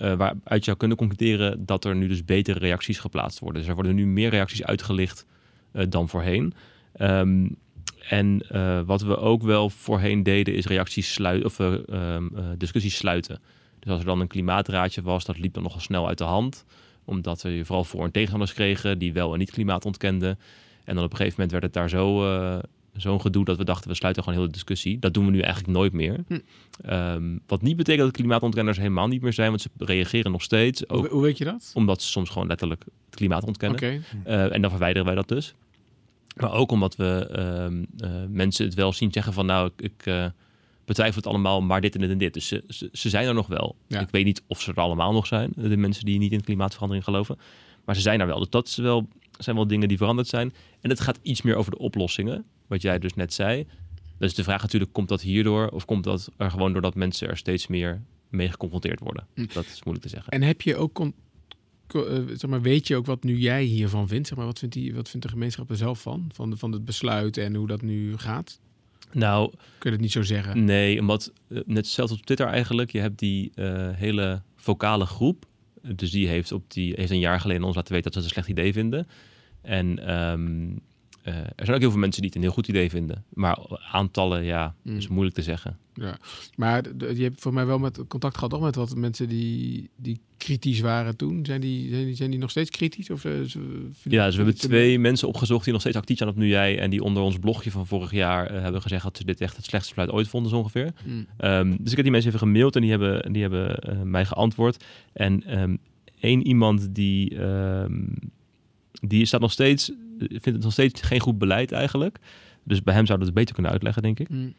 [0.00, 3.58] eh, waaruit je zou kunnen concluderen dat er nu dus betere reacties geplaatst worden.
[3.60, 5.36] Dus er worden nu meer reacties uitgelicht eh,
[5.72, 6.54] dan voorheen.
[6.92, 7.46] Ehm,
[8.08, 12.44] en eh, wat we ook wel voorheen deden, is reacties sluiten of eh, ehm, eh,
[12.56, 13.40] discussies sluiten.
[13.78, 16.64] Dus als er dan een klimaatraadje was, dat liep dan nogal snel uit de hand.
[17.04, 20.38] Omdat we vooral voor- en tegenstanders kregen die wel en niet klimaat ontkenden.
[20.84, 22.58] En dan op een gegeven moment werd het daar zo, eh,
[23.00, 24.98] zo'n gedoe dat we dachten, we sluiten gewoon heel de discussie.
[24.98, 26.24] Dat doen we nu eigenlijk nooit meer.
[26.26, 26.38] Hm.
[26.82, 30.88] Ehm, wat niet betekent dat klimaatontkenners helemaal niet meer zijn, want ze reageren nog steeds.
[30.88, 31.70] Ook Hoe, hoe weet je dat?
[31.74, 34.04] omdat ze soms gewoon letterlijk het klimaat ontkennen.
[34.24, 35.54] Eh, en dan verwijderen wij dat dus.
[36.36, 40.06] Maar ook omdat we ehm, eh, mensen het wel zien zeggen van nou, ik, ik
[40.06, 40.26] eh,
[40.84, 42.34] betwijfel het allemaal, maar dit en dit en dit.
[42.34, 43.76] Dus ze, ze, ze zijn er nog wel.
[43.86, 44.00] Ja.
[44.00, 47.04] Ik weet niet of ze er allemaal nog zijn, de mensen die niet in klimaatverandering
[47.04, 47.38] geloven.
[47.84, 48.38] Maar ze zijn er wel.
[48.38, 50.54] Dus dat is wel, zijn wel dingen die veranderd zijn.
[50.80, 53.66] En het gaat iets meer over de oplossingen, wat jij dus net zei.
[54.18, 55.68] Dus de vraag natuurlijk, komt dat hierdoor?
[55.68, 59.26] Of komt dat er gewoon doordat mensen er steeds meer mee geconfronteerd worden?
[59.34, 59.46] Hm.
[59.52, 60.32] Dat is moeilijk te zeggen.
[60.32, 64.28] En heb je ook, eh, zeg maar, weet je ook wat nu jij hiervan vindt?
[64.28, 66.30] Zeg maar, wat, vindt die, wat vindt de gemeenschap er zelf van?
[66.34, 68.60] Van, de, van het besluit en hoe dat nu gaat?
[69.12, 70.64] Nou, Kun je het niet zo zeggen?
[70.64, 72.92] Nee, omdat eh, net hetzelfde op Twitter eigenlijk.
[72.92, 75.46] Je hebt die eh, hele vocale groep.
[75.82, 78.36] Dus die heeft, op die heeft een jaar geleden ons laten weten dat ze het
[78.36, 79.06] een slecht idee vinden.
[79.62, 80.76] En ehm,
[81.28, 83.24] eh, er zijn ook heel veel mensen die het een heel goed idee vinden.
[83.28, 83.58] Maar
[83.92, 84.96] aantallen, ja, Mm.
[84.96, 85.78] is moeilijk te zeggen.
[85.94, 86.18] Ja.
[86.56, 86.82] Maar
[87.14, 90.80] je hebt voor mij wel met contact gehad toch met wat mensen die, die kritisch
[90.80, 91.44] waren toen.
[91.46, 93.10] Zijn die, zijn die, zijn die nog steeds kritisch?
[93.10, 93.32] Of, eh,
[94.02, 96.78] Ja, dus we hebben twee mensen opgezocht die nog steeds actief zijn op Nu Jij.
[96.78, 99.56] En die onder ons blogje van vorig jaar eh, hebben gezegd dat ze dit echt
[99.56, 100.92] het slechtste besluit ooit vonden, zo ongeveer.
[101.06, 101.26] Mm.
[101.36, 104.84] Ehm, dus ik heb die mensen even gemaild en die hebben, die hebben mij geantwoord.
[105.12, 105.76] En ehm,
[106.20, 108.02] één iemand die, ehm,
[109.00, 112.18] die staat nog steeds, vindt het nog steeds geen goed beleid eigenlijk.
[112.64, 114.28] Dus bij hem zouden we het beter kunnen uitleggen, denk ik.
[114.28, 114.54] Mm.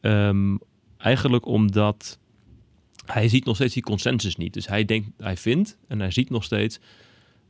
[0.00, 0.56] Ehm,
[0.96, 2.18] eigenlijk omdat
[3.06, 4.54] hij ziet nog steeds die consensus niet.
[4.54, 6.78] Dus hij denkt, hij vindt en hij ziet nog steeds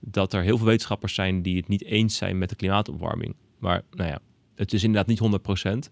[0.01, 3.35] dat er heel veel wetenschappers zijn die het niet eens zijn met de klimaatopwarming.
[3.59, 4.19] Maar nou ja,
[4.55, 5.91] het is inderdaad niet 100%.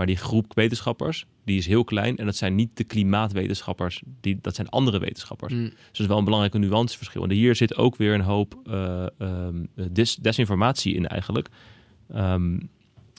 [0.00, 2.16] Maar die groep wetenschappers, die is heel klein.
[2.16, 5.52] En dat zijn niet de klimaatwetenschappers, die, dat zijn andere wetenschappers.
[5.52, 5.64] Mm.
[5.64, 7.22] Dus dat is wel een belangrijke nuanceverschil.
[7.22, 9.64] En hier zit ook weer een hoop eh, ehm,
[10.20, 11.48] desinformatie in eigenlijk.
[12.12, 12.52] Ehm,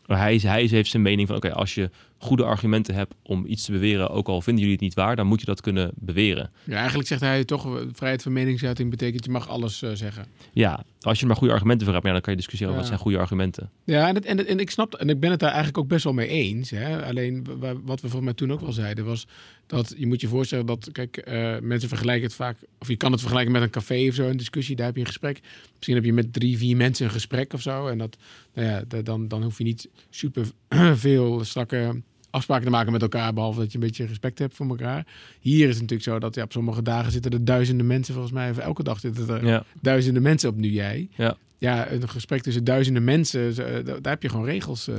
[0.05, 1.89] maar hij, hij heeft zijn mening van, oké, als je
[2.21, 5.27] goede argumenten hebt om iets te beweren, ook al vinden jullie het niet waar, dan
[5.27, 6.51] moet je dat kunnen beweren.
[6.63, 10.25] Ja, eigenlijk zegt hij toch, vrijheid van meningsuiting betekent je mag alles eh, zeggen.
[10.53, 12.79] Ja, als je er maar goede argumenten voor hebt, ja, dan kan je discussiëren Ja.
[12.79, 13.69] wat zijn goede argumenten.
[13.83, 15.87] Ja, en, het, en, het- en ik snap, en ik ben het daar eigenlijk ook
[15.87, 16.69] best wel mee eens.
[16.69, 17.05] Hè?
[17.05, 19.27] Alleen wa- wa- wat we volgens mij toen ook wel zeiden, was
[19.67, 23.11] dat je moet je voorstellen dat, kijk, eh, mensen vergelijken het vaak, of je kan
[23.11, 25.39] het vergelijken met een café of zo, een discussie, daar heb je een gesprek.
[25.75, 27.87] Misschien heb je met drie, vier mensen een gesprek of zo.
[27.87, 28.17] En dat,
[28.53, 30.45] nou ja, da- dan, dan hoef je niet super
[30.95, 34.67] veel strakke afspraken te maken met elkaar, behalve dat je een beetje respect hebt voor
[34.67, 35.05] elkaar.
[35.39, 38.33] Hier is het natuurlijk zo dat ja, op sommige dagen zitten er duizenden mensen, volgens
[38.33, 41.09] mij, of elke dag zitten er Ja, duizenden mensen op nu jij.
[41.15, 41.37] Ja.
[41.57, 44.95] Ja, een gesprek tussen duizenden mensen, eh, daar heb je gewoon regels eh,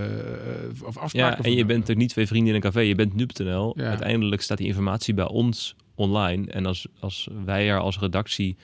[0.82, 2.94] of afspraken ja voor en je bent er niet twee vrienden in een café, je
[2.94, 3.72] bent nu.nl.
[3.76, 3.88] Ja.
[3.88, 6.50] Uiteindelijk staat die informatie bij ons online.
[6.50, 8.56] En als, als wij er als redactie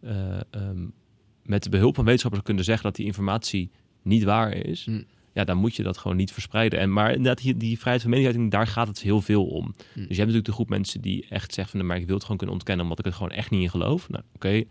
[0.00, 0.86] eh, ehm,
[1.42, 3.70] met de behulp van wetenschappers kunnen zeggen dat die informatie
[4.02, 5.02] niet waar is, Hm.
[5.36, 6.78] Ja, dan moet je dat gewoon niet verspreiden.
[6.78, 9.74] En, maar inderdaad, die, die vrijheid van meningsuiting, daar gaat het heel veel om.
[9.76, 12.22] Dus je hebt natuurlijk de groep mensen die echt zeggen van, maar ik wil het
[12.22, 14.08] gewoon kunnen ontkennen omdat ik het gewoon echt niet in geloof.
[14.08, 14.62] Nou, oké,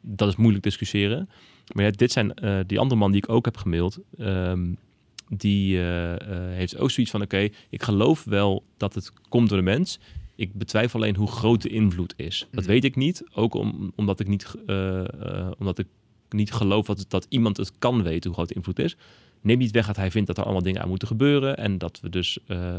[0.00, 1.28] dat is moeilijk discussiëren.
[1.74, 3.98] Maar ja, dit zijn eh, die andere man die ik ook heb gemaild.
[4.18, 4.72] ehm,
[5.28, 9.58] die eh, eh, heeft ook zoiets van: oké, ik geloof wel dat het komt door
[9.58, 9.98] de mens.
[10.36, 12.46] Ik betwijfel alleen hoe groot de invloed is.
[12.50, 12.72] Dat Mhm.
[12.72, 13.24] weet ik niet.
[13.34, 14.54] Ook om, omdat, ik niet,
[15.58, 15.86] omdat ik
[16.30, 18.96] niet geloof dat, dat iemand het kan weten hoe groot de invloed is.
[19.42, 21.56] Neem niet weg dat hij vindt dat er allemaal dingen aan moeten gebeuren.
[21.56, 22.78] En dat we dus eh,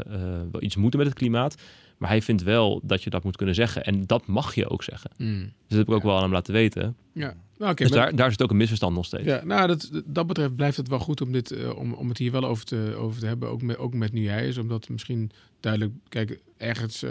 [0.52, 1.56] wel iets moeten met het klimaat.
[1.98, 3.84] Maar hij vindt wel dat je dat moet kunnen zeggen.
[3.84, 5.10] En dat mag je ook zeggen.
[5.16, 5.38] Mm.
[5.40, 6.06] Dus dat heb ik ook Ja.
[6.06, 6.96] wel aan hem laten weten.
[7.12, 7.82] Ja, nou, oké.
[7.82, 9.24] dus maar- daar, daar zit ook een misverstand nog steeds.
[9.24, 12.18] ja, nou, dat, dat betreft blijft het wel goed om, dit, eh, om, om het
[12.18, 14.58] hier wel over te, over te hebben, ook met, ook met nu jij is.
[14.58, 17.04] Omdat misschien duidelijk, kijk, ergens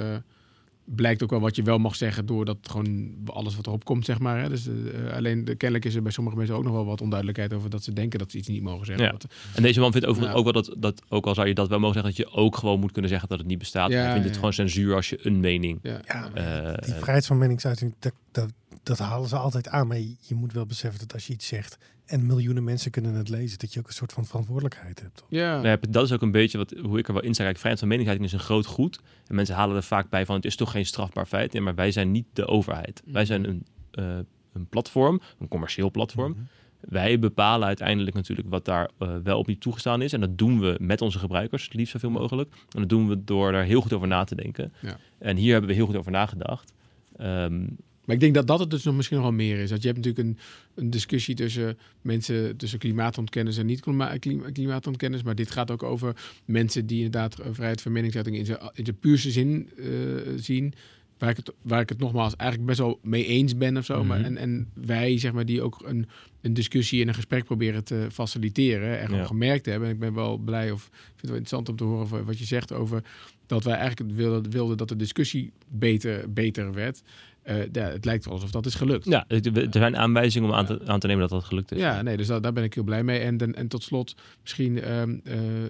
[0.85, 4.19] blijkt ook wel wat je wel mag zeggen doordat gewoon alles wat erop komt, zeg
[4.19, 4.41] maar.
[4.41, 4.49] Hè.
[4.49, 7.53] Dus, eh, alleen de, kennelijk is er bij sommige mensen ook nog wel wat onduidelijkheid
[7.53, 9.05] over dat ze denken dat ze iets niet mogen zeggen.
[9.05, 9.11] Ja.
[9.11, 10.39] Wat- En deze man vindt overigens Ja.
[10.45, 12.57] ook wel dat, dat, ook al zou je dat wel mogen zeggen, dat je ook
[12.57, 13.91] gewoon moet kunnen zeggen dat het niet bestaat.
[13.91, 15.79] Ja, hij vindt het gewoon censuur als je een mening.
[15.81, 18.49] ja, Ja, eh, Die eh, vrijheid van meningsuiting, dat, dat,
[18.83, 19.87] dat halen ze altijd aan.
[19.87, 23.13] Maar je, je moet wel beseffen dat als je iets zegt en miljoenen mensen kunnen
[23.13, 25.23] het lezen, dat je ook een soort van verantwoordelijkheid hebt.
[25.27, 25.63] ja.
[25.63, 27.43] ja, dat is ook een beetje wat, hoe ik er wel in sta.
[27.53, 28.99] Vrijheid van meningsuiting is een groot goed.
[29.27, 31.53] En mensen halen er vaak bij van, het is toch geen strafbaar feit.
[31.53, 33.01] Ja, maar wij zijn niet de overheid.
[33.05, 34.17] Wij zijn een, eh,
[34.53, 36.31] een platform, een commercieel platform.
[36.31, 36.41] Mhm.
[36.79, 40.13] Wij bepalen uiteindelijk natuurlijk wat daar eh, wel op niet toegestaan is.
[40.13, 42.51] En dat doen we met onze gebruikers, het liefst zoveel mogelijk.
[42.51, 44.73] En dat doen we door daar heel goed over na te denken.
[44.81, 44.97] Ja.
[45.17, 46.73] En hier hebben we heel goed over nagedacht.
[47.17, 47.65] Ehm,
[48.05, 49.69] Maar ik denk dat dat het dus nog misschien nog wel meer is.
[49.69, 50.37] Dat je hebt natuurlijk een,
[50.75, 55.23] een discussie tussen mensen, tussen klimaatontkenners en niet-klimaatontkenners.
[55.23, 58.99] Maar dit gaat ook over mensen die inderdaad vrijheid van meningsuiting in zijn, in zijn
[58.99, 59.87] puurste zin uh,
[60.35, 60.73] zien.
[61.17, 64.03] Waar ik, het, waar ik het nogmaals eigenlijk best wel mee eens ben of zo.
[64.03, 64.27] maar, Mhm.
[64.27, 66.07] en, en wij, zeg maar, die ook een,
[66.41, 68.99] een discussie en een gesprek proberen te faciliteren.
[68.99, 69.25] En Ja.
[69.25, 69.87] gemerkt hebben.
[69.87, 72.45] En ik ben wel blij of vind het wel interessant om te horen wat je
[72.45, 73.03] zegt over
[73.45, 77.01] dat wij eigenlijk wilden, wilden dat de discussie beter, beter werd.
[77.43, 79.05] Eh, ja, het lijkt wel alsof dat is gelukt.
[79.05, 81.79] Ja, er zijn aanwijzingen om aan te, aan te nemen dat dat gelukt is.
[81.79, 83.19] Ja, nee, dus dat, daar ben ik heel blij mee.
[83.19, 85.69] En, en, en tot slot, misschien ehm, eh, eh,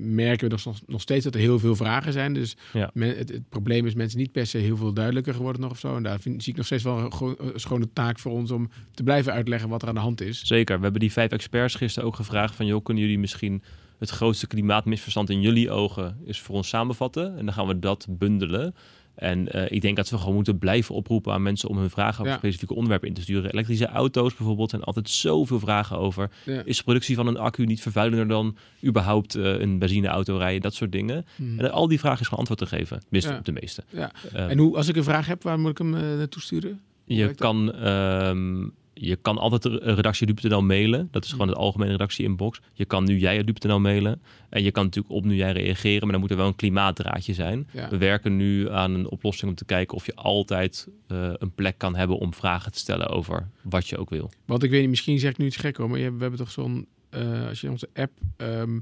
[0.00, 2.32] merken we nog, nog steeds dat er heel veel vragen zijn.
[2.32, 2.90] Dus Ja.
[2.94, 5.78] men- het, het probleem is mensen niet per se heel veel duidelijker geworden nog of
[5.78, 5.96] zo.
[5.96, 9.02] En daar vind, zie ik nog steeds wel een schone taak voor ons om te
[9.02, 10.40] blijven uitleggen wat er aan de hand is.
[10.44, 10.76] Zeker.
[10.76, 12.66] We hebben die vijf experts gisteren ook gevraagd van...
[12.66, 13.62] joh, kunnen jullie misschien
[13.98, 16.16] het grootste klimaatmisverstand in jullie ogen...
[16.24, 17.38] is voor ons samenvatten?
[17.38, 18.74] En dan gaan we dat bundelen.
[19.14, 21.68] En eh, ik denk dat we gewoon moeten blijven oproepen aan mensen...
[21.68, 22.38] om hun vragen over Ja.
[22.38, 23.50] specifieke onderwerpen in te sturen.
[23.52, 26.30] Elektrische auto's bijvoorbeeld zijn altijd zoveel vragen over.
[26.44, 26.62] Ja.
[26.64, 30.60] Is de productie van een accu niet vervuilender dan überhaupt eh, een benzineauto rijden?
[30.60, 31.26] Dat soort dingen.
[31.36, 31.58] Hmm.
[31.60, 33.00] En al die vragen is gewoon antwoord te geven.
[33.00, 33.38] Tenminste, Ja.
[33.38, 33.84] op de meeste.
[33.90, 34.10] Ja.
[34.32, 36.80] Eh, En hoe, als ik een vraag heb, waar moet ik hem naartoe sturen?
[37.04, 41.08] je kan, ehm, je kan altijd de redactie Rup.nl mailen.
[41.10, 42.60] Dat is gewoon het algemene redactie-inbox.
[42.72, 44.22] Je kan nu jij Rup.nl mailen.
[44.48, 46.00] En je kan natuurlijk op nu jij reageren.
[46.00, 47.68] Maar dan moet er wel een klimaatdraadje zijn.
[47.72, 47.88] Ja.
[47.88, 51.78] We werken nu aan een oplossing om te kijken of je altijd eh, een plek
[51.78, 54.30] kan hebben om vragen te stellen over wat je ook wil.
[54.44, 56.50] Want ik weet niet, misschien zeg ik nu iets gek hoor, maar we hebben toch
[56.50, 58.78] zo'n, eh, als je onze app, ehm,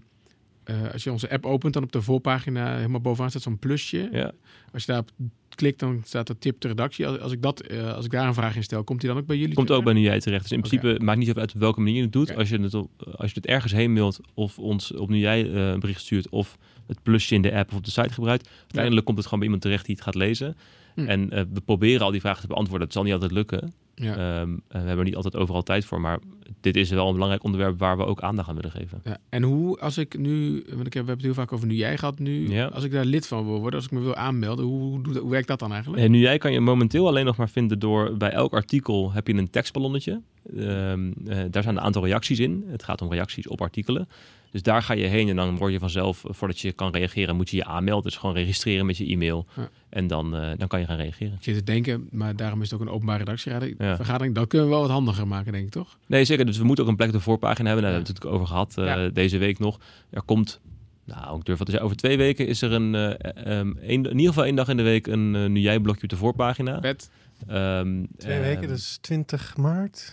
[0.65, 4.09] eh, als je onze app opent, dan op de voorpagina helemaal bovenaan staat zo'n plusje.
[4.13, 4.33] Ja.
[4.73, 5.11] Als je daarop
[5.55, 7.07] klikt, dan staat er tip de redactie.
[7.07, 9.19] Als, als ik dat, eh, als ik daar een vraag in stel, komt die dan
[9.19, 9.55] ook bij jullie?
[9.55, 10.43] Komt ook bij nu jij terecht.
[10.43, 12.37] Dus in principe maakt niet uit uit welke manier je het doet.
[12.37, 15.53] Als, je het op, als je het ergens heen mailt of ons op nu jij
[15.53, 18.49] eh, een bericht stuurt of het plusje in de app of op de site gebruikt.
[18.61, 20.57] Uiteindelijk komt het gewoon bij iemand terecht die het gaat lezen.
[20.95, 21.07] Hm.
[21.07, 22.85] En we proberen al die vragen te beantwoorden.
[22.85, 23.73] Het zal niet altijd lukken.
[23.95, 24.41] Ja.
[24.41, 26.01] Ehm, we hebben er niet altijd overal tijd voor.
[26.01, 26.19] Maar
[26.61, 29.01] dit is wel een belangrijk onderwerp waar we ook aandacht aan willen geven.
[29.05, 31.67] Ja, en hoe, als ik nu, want ik heb, we hebben het heel vaak over
[31.67, 32.67] nu jij gehad nu, Ja.
[32.67, 35.31] als ik daar lid van wil worden, als ik me wil aanmelden, hoe, hoe, hoe
[35.31, 36.03] werkt dat dan eigenlijk?
[36.03, 39.27] En nu jij kan je momenteel alleen nog maar vinden door bij elk artikel heb
[39.27, 40.21] je een tekstballonnetje.
[40.57, 42.65] Ehm, eh, daar zijn een aantal reacties in.
[42.67, 44.09] Het gaat om reacties op artikelen.
[44.53, 47.37] Dus daar ga je heen en dan word je vanzelf, eh, voordat je kan reageren,
[47.37, 48.05] moet je je aanmelden.
[48.11, 49.47] Dus gewoon registreren met je e-mail.
[49.57, 49.69] Ja.
[49.89, 51.33] En dan, eh, dan kan je gaan reageren.
[51.33, 53.81] Ik zit te denken, maar daarom is het ook een openbare redactievergadering.
[53.91, 53.97] Ja.
[53.97, 55.99] Vergadering, dat kunnen we wel wat handiger maken, denk ik, toch?
[56.07, 56.47] Nee, zeker.
[56.47, 57.83] Dus we moeten ook een plek op de voorpagina hebben.
[57.85, 57.99] Daar Ja.
[57.99, 59.13] hebben we het natuurlijk over gehad eh, Ja.
[59.15, 59.79] deze week nog.
[60.11, 60.61] Er komt,
[61.05, 64.05] nou, ik durf wat te zeggen, over twee weken is er een, eh, ehm, één-
[64.05, 66.17] in ieder geval één dag in de week een eh, nu jij blokje op de
[66.17, 66.81] voorpagina.
[66.81, 67.11] Vet.
[67.47, 70.13] Ehm, Twee ehm, weken, dus 20 maart.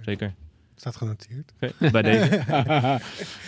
[0.00, 0.34] Zeker.
[0.76, 1.52] Staat genoteerd.
[1.60, 2.34] Oké, bij deze.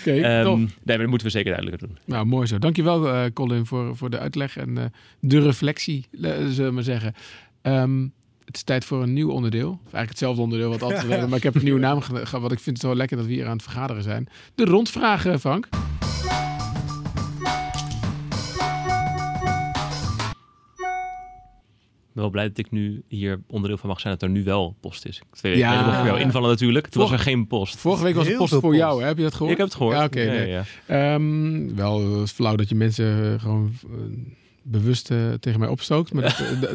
[0.01, 0.59] Oké, Ehm, tof.
[0.59, 1.99] nee, maar dat moeten we zeker duidelijker doen.
[2.05, 2.59] Nou, mooi zo.
[2.59, 4.85] Dankjewel, eh Colin, voor, voor de uitleg en eh,
[5.21, 7.15] de reflectie, eh, zullen we maar zeggen.
[7.63, 8.03] Ehm,
[8.45, 9.69] het is tijd voor een nieuw onderdeel.
[9.71, 12.53] Of eigenlijk hetzelfde onderdeel wat altijd maar ik heb een nieuwe naam ge- ge- Want
[12.53, 14.29] ik vind het zo lekker dat we hier aan het vergaderen zijn.
[14.55, 15.69] De rondvragen, Frank.
[22.17, 24.77] Ben wel blij dat ik nu hier onderdeel van mag zijn dat er nu wel
[24.81, 25.23] post is.
[25.33, 25.89] Twee weken Ja.
[25.89, 26.87] ik voor jou invallen natuurlijk.
[26.87, 27.77] Toen was er geen post.
[27.77, 28.77] Vorige week was het post voor post.
[28.79, 29.07] jou, hè?
[29.07, 29.51] heb je dat gehoord?
[29.53, 29.97] Ik heb het gehoord.
[29.97, 30.25] Ja, oké.
[30.25, 30.61] Nee.
[30.87, 33.97] Ehm, wel is flauw dat je mensen eh, gewoon eh,
[34.69, 36.23] bewust eh, tegen mij opstookt, maar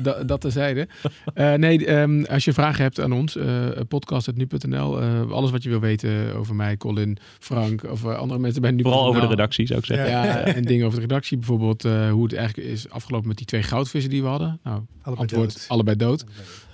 [0.04, 0.88] dat, eh, dat terzijde.
[1.34, 5.70] Eh nee, ehm, als je vragen hebt aan ons, uh, podcast.nu.nl, eh, alles wat je
[5.70, 8.82] wil weten over mij, Colin, Frank of andere mensen bij nu.
[8.84, 10.10] Vooral over de redactie zou ik zeggen.
[10.10, 13.46] Ja, en dingen over de redactie, bijvoorbeeld eh, hoe het eigenlijk is afgelopen met die
[13.46, 14.60] twee goudvissen die we hadden.
[14.64, 15.66] Nou, Allebei antwoord, dood.
[15.68, 16.24] allebei dood.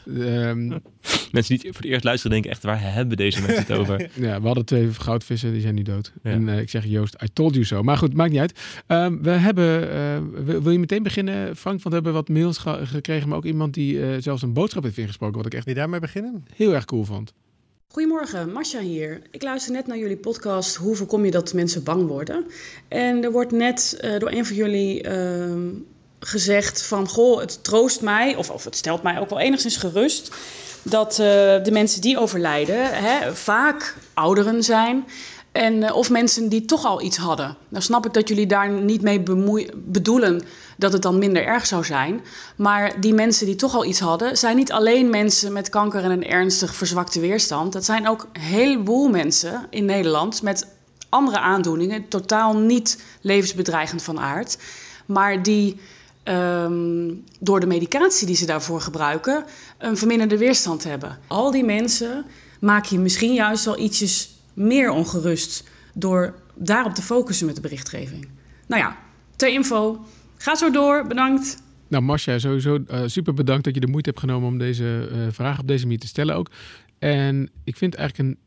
[0.08, 0.68] Ehm,
[1.32, 4.10] Mensen die voor het eerst luisteren denken echt, waar hebben deze mensen het over?
[4.28, 6.14] Ja, we hadden twee goudvissen, die zijn nu dood.
[6.24, 6.32] Ja.
[6.32, 7.84] En eh, ik zeg Joost, I told you so.
[7.84, 8.60] Maar goed, maakt niet uit.
[8.88, 11.82] Ehm, we hebben, eh, wil, wil je meteen beginnen, Frank?
[11.82, 14.84] Want we hebben wat mails ge- gekregen, maar ook iemand die eh, zelfs een boodschap
[14.84, 16.46] heeft ingesproken, wat ik echt Wil je daarmee beginnen?
[16.56, 17.34] heel erg cool vond.
[17.88, 19.22] Goedemorgen, Masha hier.
[19.32, 22.46] Ik luister net naar jullie podcast Hoe voorkom je dat mensen bang worden?
[22.88, 25.60] En er wordt net eh, door een van jullie ehm,
[26.20, 27.08] gezegd van...
[27.08, 30.32] Goh, het troost mij, of, of het stelt mij ook wel enigszins gerust...
[30.82, 31.18] dat eh,
[31.64, 35.06] de mensen die overlijden hè, vaak ouderen zijn...
[35.58, 37.58] En, eh, of mensen die toch al iets hadden.
[37.70, 39.24] Nou snap ik dat jullie daar niet mee
[39.76, 40.42] bedoelen
[40.78, 42.22] dat het dan minder erg zou zijn.
[42.56, 46.12] Maar die mensen die toch al iets hadden, zijn niet alleen mensen met kanker en
[46.12, 47.74] een ernstig verzwakte weerstand.
[47.74, 50.68] Dat zijn ook een heleboel mensen in Nederland met
[51.10, 54.58] andere aandoeningen, totaal niet levensbedreigend van aard.
[55.06, 55.80] Maar die
[56.28, 59.46] ehm, door de medicatie die ze daarvoor gebruiken,
[59.78, 61.18] een verminderde weerstand hebben.
[61.28, 62.26] Al die mensen
[62.60, 65.64] maak je misschien juist wel ietsjes meer ongerust
[65.94, 68.28] door daarop te focussen met de berichtgeving.
[68.68, 68.98] Nou ja,
[69.36, 70.06] ter info.
[70.38, 71.08] Ga zo door.
[71.08, 71.58] Bedankt.
[71.88, 75.20] Nou, Marcia, sowieso eh, super bedankt dat je de moeite hebt genomen om deze eh,
[75.32, 76.50] vraag op deze manier te stellen ook.
[77.00, 78.38] En ik vind eigenlijk een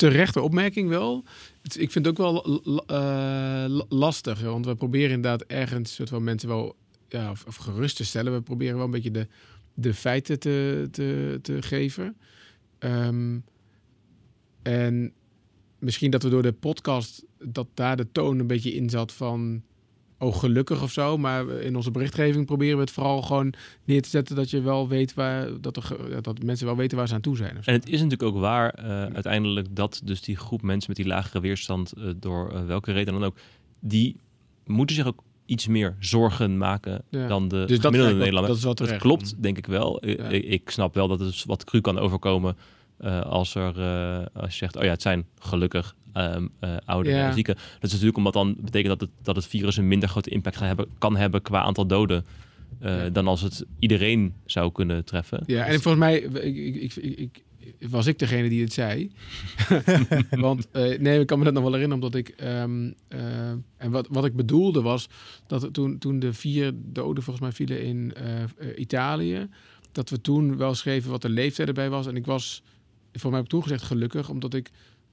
[0.00, 1.24] terechte opmerking wel.
[1.62, 6.48] Ik vind het ook wel eh, lastig, want we proberen inderdaad ergens soort van mensen
[6.48, 6.76] wel
[7.08, 8.32] ja, of, of gerust te stellen.
[8.32, 9.26] We proberen wel een beetje de,
[9.74, 12.16] de feiten te, te, te geven.
[12.78, 13.38] Ehm,
[14.62, 15.12] en
[15.78, 19.62] misschien dat we door de podcast, dat daar de toon een beetje in zat van
[20.20, 21.16] oh gelukkig of zo.
[21.18, 23.52] Maar in onze berichtgeving proberen we het vooral gewoon
[23.84, 27.08] neer te zetten dat je wel weet waar dat, er, dat mensen wel weten waar
[27.08, 27.58] ze aan toe zijn.
[27.64, 31.06] En het is natuurlijk ook waar eh, uiteindelijk dat dus die groep mensen met die
[31.06, 33.36] lagere weerstand, eh, door eh, welke reden dan ook,
[33.80, 34.16] die
[34.66, 37.26] moeten zich ook iets meer zorgen maken Ja.
[37.26, 38.60] dan de Dus gemiddelde wel- Nederlander.
[38.60, 40.06] dat Dat klopt, denk ik wel.
[40.06, 40.28] Ja.
[40.28, 42.56] Ik, ik snap wel dat het wat cru kan overkomen
[43.22, 43.74] als, er,
[44.32, 47.54] als je zegt, oh ja, het zijn gelukkig eh ouderen en zieken.
[47.54, 50.56] Dat is natuurlijk omdat dan betekent dat het, dat het virus een minder grote impact
[50.56, 52.24] gaat hebben, kan hebben qua aantal doden.
[52.80, 53.08] eh, Ja.
[53.10, 55.42] Dan als het iedereen zou kunnen treffen.
[55.46, 57.42] Ja, en volgens mij ik, ik, ik,
[57.90, 59.10] was ik degene die het zei.
[60.30, 62.28] Want eh, nee, ik kan me dat nog wel herinneren, omdat ik.
[62.28, 65.08] ehm, eh, en wat, wat ik bedoelde was
[65.46, 68.12] dat toen, toen de vier doden volgens mij vielen in
[68.76, 69.48] Italië,
[69.92, 72.06] dat we toen wel schreven wat de leeftijd erbij was.
[72.06, 72.62] En ik was,
[73.12, 74.70] voor mij heb ik toen gezegd gelukkig, omdat ik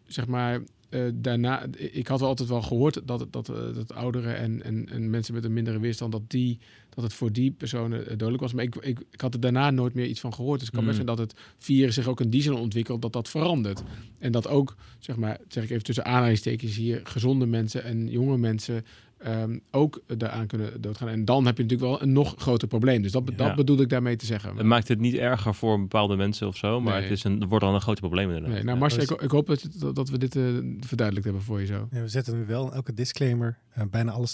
[0.07, 0.61] zeg maar.
[0.89, 5.09] Eh, daarna, ik had altijd wel gehoord dat, dat, eh, dat ouderen en, en, en
[5.09, 8.53] mensen met een mindere weerstand, dat, die, dat het voor die personen eh, dodelijk was.
[8.53, 10.59] Maar ik, ik, ik had er daarna nooit meer iets van gehoord.
[10.59, 11.05] Dus het kan best Mm.
[11.05, 13.83] zijn dat het virus zich ook in die zin ontwikkelt dat dat verandert.
[14.19, 18.37] En dat ook, zeg maar, zeg ik even tussen aanhalingstekens hier, gezonde mensen en jonge
[18.37, 18.85] mensen
[19.17, 21.07] ehm, ook daaraan kunnen doodgaan.
[21.07, 23.01] En dan heb je natuurlijk wel een nog groter probleem.
[23.01, 23.37] Dus dat, be- Ja.
[23.37, 24.57] dat bedoelde ik daarmee te zeggen.
[24.57, 27.01] Het maakt het niet erger voor bepaalde mensen of zo, maar Nee.
[27.01, 28.51] het, is een, het wordt dan een groot probleem inderdaad.
[28.51, 28.79] Nee, nou Ja.
[28.81, 30.43] Marcia, dat ik, ik hoop dat, dat- we dit eh,
[30.79, 31.87] verduidelijkt hebben voor je zo.
[31.91, 33.57] Ja, we zetten nu wel in elke disclaimer.
[33.73, 34.25] eh, bijna alle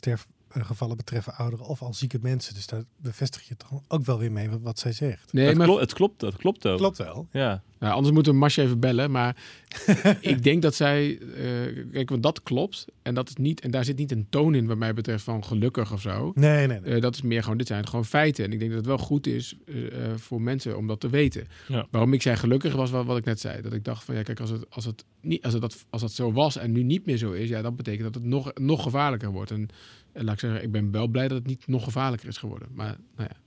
[0.53, 2.53] sterfgevallen betreffen ouderen of al zieke mensen.
[2.53, 5.33] Dus daar bevestig je toch ook wel weer mee wat, wat zij zegt.
[5.33, 6.77] Nee, het, maar klo- het klopt, dat klopt ook.
[6.77, 7.27] Klopt wel.
[7.31, 7.61] Ja.
[7.79, 9.11] Nou, anders moeten we Marcia even bellen.
[9.11, 9.35] Maar
[10.21, 11.17] ik denk dat zij.
[11.19, 12.85] eh, kijk, want dat klopt.
[13.01, 15.43] En, dat is niet, en daar zit niet een toon in, wat mij betreft, van
[15.43, 16.31] gelukkig of zo.
[16.35, 16.95] Nee, nee, nee.
[16.95, 18.45] Eh, dat is meer gewoon, dit zijn gewoon feiten.
[18.45, 21.09] En ik denk dat het wel goed is eh, eh, voor mensen om dat te
[21.09, 21.47] weten.
[21.67, 21.87] Ja.
[21.91, 23.61] Waarom ik zei gelukkig was wat, wat ik net zei.
[23.61, 26.01] Dat ik dacht van ja, kijk, als het, als het, niet, als het, dat, als
[26.01, 28.51] dat zo was en nu niet meer zo is, ja, dan betekent dat het nog,
[28.53, 29.51] nog gevaarlijker wordt.
[29.51, 29.67] En, eh,
[30.13, 32.67] laat ik zeggen, ik ben wel blij dat het niet nog gevaarlijker is geworden.
[32.73, 33.37] Maar nou ja.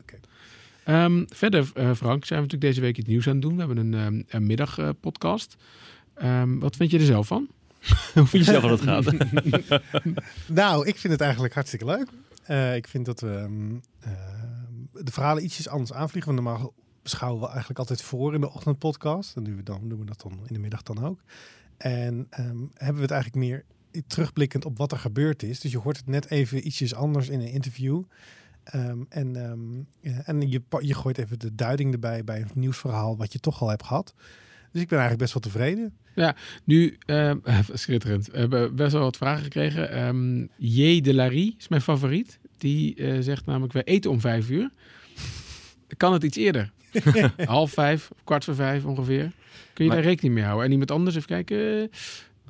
[0.00, 0.18] Oké.
[0.84, 3.52] Ehm, verder, eh, Frank, zijn we natuurlijk deze week iets nieuws aan het doen.
[3.52, 5.56] We hebben een, ehm, een middagpodcast.
[6.14, 7.48] Ehm, wat vind je er zelf van?
[8.14, 9.82] Hoe vind je zelf dat het gaat?
[10.46, 12.08] Nou, ik vind het eigenlijk hartstikke leuk.
[12.42, 14.12] Eh, ik vind dat we ehm, eh,
[14.92, 16.34] de verhalen ietsjes anders aanvliegen.
[16.34, 19.36] Want normaal beschouwen we eigenlijk altijd voor in de ochtendpodcast.
[19.36, 21.20] En nu dan doen we dat dan in de middag dan ook.
[21.76, 23.64] En ehm, hebben we het eigenlijk meer
[24.06, 25.60] terugblikkend op wat er gebeurd is.
[25.60, 28.02] Dus je hoort het net even ietsjes anders in een interview.
[28.64, 33.16] Ehm, en ehm, ja, en je, je gooit even de duiding erbij bij een nieuwsverhaal
[33.16, 34.14] wat je toch al hebt gehad.
[34.72, 35.96] Dus ik ben eigenlijk best wel tevreden.
[36.64, 37.38] Nu, ehm,
[37.72, 38.26] schitterend.
[38.26, 39.90] We hebben best wel wat vragen gekregen.
[39.90, 41.00] Ehm J.
[41.00, 42.38] de Larie is mijn favoriet.
[42.58, 44.70] Die eh, zegt namelijk, we eten om vijf uur.
[45.96, 46.72] Kan het iets eerder?
[47.44, 49.32] Half vijf, kwart voor vijf ongeveer.
[49.72, 50.64] Kun je Maar- daar rekening mee houden?
[50.66, 51.90] En iemand anders, even kijken.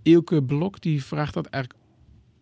[0.08, 1.82] Ilke Blok, die vraagt dat eigenlijk...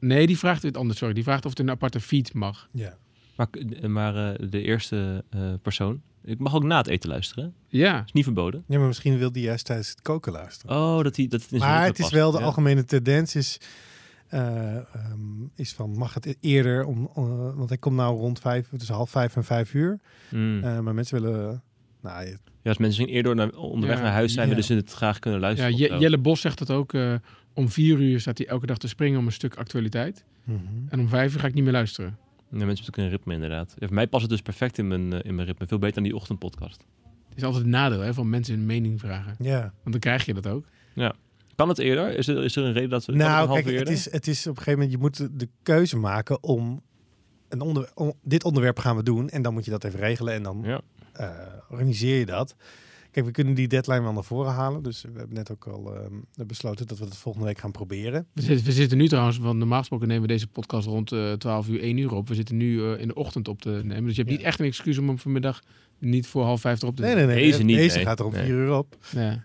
[0.01, 1.15] Nee, die vraagt het anders, sorry.
[1.15, 2.69] Die vraagt of het een aparte feed mag.
[2.73, 2.97] Ja.
[3.37, 3.49] maar
[3.89, 7.55] maar eh, de eerste eh, persoon, ik mag ook na het eten luisteren.
[7.69, 8.65] Ja, is niet verboden.
[8.69, 10.77] ja, maar misschien wil die juist tijdens het koken luisteren.
[10.77, 12.45] Oh, dat, die, dat zijn Maar het is wel de Ja.
[12.45, 13.61] algemene tendens is,
[14.29, 17.11] eh, ehm, is van mag het eerder om,
[17.57, 20.01] want ik kom nou rond vijf, dus half vijf en vijf uur.
[20.31, 20.63] Mm.
[20.65, 21.63] Eh, maar mensen willen,
[22.03, 24.51] nou, je- Ja, als mensen eerder naar, onderweg Ja, naar huis zijn, ja.
[24.55, 25.79] willen ze het graag kunnen ja luisteren.
[25.79, 25.99] zo.
[25.99, 26.93] Jelle Bos zegt het ook.
[26.95, 27.15] eh,
[27.57, 30.25] om vier uur staat hij elke dag te springen om een stuk actualiteit.
[30.89, 32.19] En om vijf uur ga ik niet meer luisteren.
[32.51, 33.75] Ja, mensen hebben ook een ritme inderdaad.
[33.79, 35.67] Ja, voor mij past het dus perfect in mijn, eh, in mijn ritme.
[35.67, 36.85] Veel beter dan die ochtendpodcast.
[37.29, 39.35] Het is altijd een nadeel hè, van mensen hun mening vragen.
[39.39, 39.61] ja.
[39.61, 40.65] Want dan krijg je dat ook.
[41.55, 42.17] Kan het eerder?
[42.17, 44.11] Is er, is er een reden dat het een Nou, half kijk, uur het is,
[44.13, 46.83] het is op een gegeven moment, je moet de keuze maken om,
[47.49, 50.35] een onder, om dit onderwerp gaan we doen en dan moet je dat even regelen
[50.35, 50.81] en dan Ja.
[51.13, 51.31] eh,
[51.71, 52.57] organiseer je dat.
[53.17, 54.83] Kijk, we kunnen die deadline wel naar voren halen.
[54.83, 58.27] Dus we hebben net ook al ehm, besloten dat we het volgende week gaan proberen.
[58.33, 61.33] We zitten, we zitten nu trouwens, want normaal gesproken nemen we deze podcast rond eh
[61.33, 62.29] 12 uur, 1 uur op.
[62.29, 64.05] We zitten nu eh, in de ochtend op te nemen.
[64.05, 64.37] Dus je hebt Ja.
[64.37, 65.61] niet echt een excuus om hem vanmiddag
[65.99, 67.37] niet voor half vijf erop te Nee, nee, nee.
[67.51, 68.05] Deze niet, Deze nee.
[68.05, 68.45] gaat er om Nee.
[68.45, 68.97] vier uur op.
[69.11, 69.45] Ja.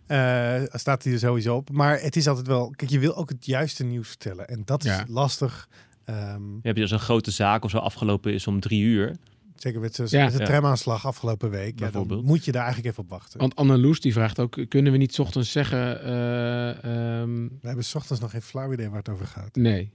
[0.62, 1.70] Eh, staat hij er sowieso op.
[1.72, 2.70] Maar het is altijd wel...
[2.76, 4.48] Kijk, je wil ook het juiste nieuws vertellen.
[4.48, 5.06] En dat is Ja.
[5.08, 5.70] lastig.
[6.06, 9.16] Ehm, Heb je als een grote zaak of zo afgelopen is om drie uur?
[9.62, 10.30] Zeker met, Ja.
[10.30, 10.46] de Ja.
[10.46, 11.62] tramaanslag afgelopen week.
[11.80, 12.24] Ja, dan Bijvoorbeeld.
[12.24, 13.40] moet je daar eigenlijk even op wachten.
[13.40, 16.04] Want Anneloes die vraagt ook, kunnen we niet 's ochtends zeggen...
[16.04, 19.56] eh, ehm, We hebben 's ochtends nog geen flauw idee waar het over gaat.
[19.56, 19.92] nee,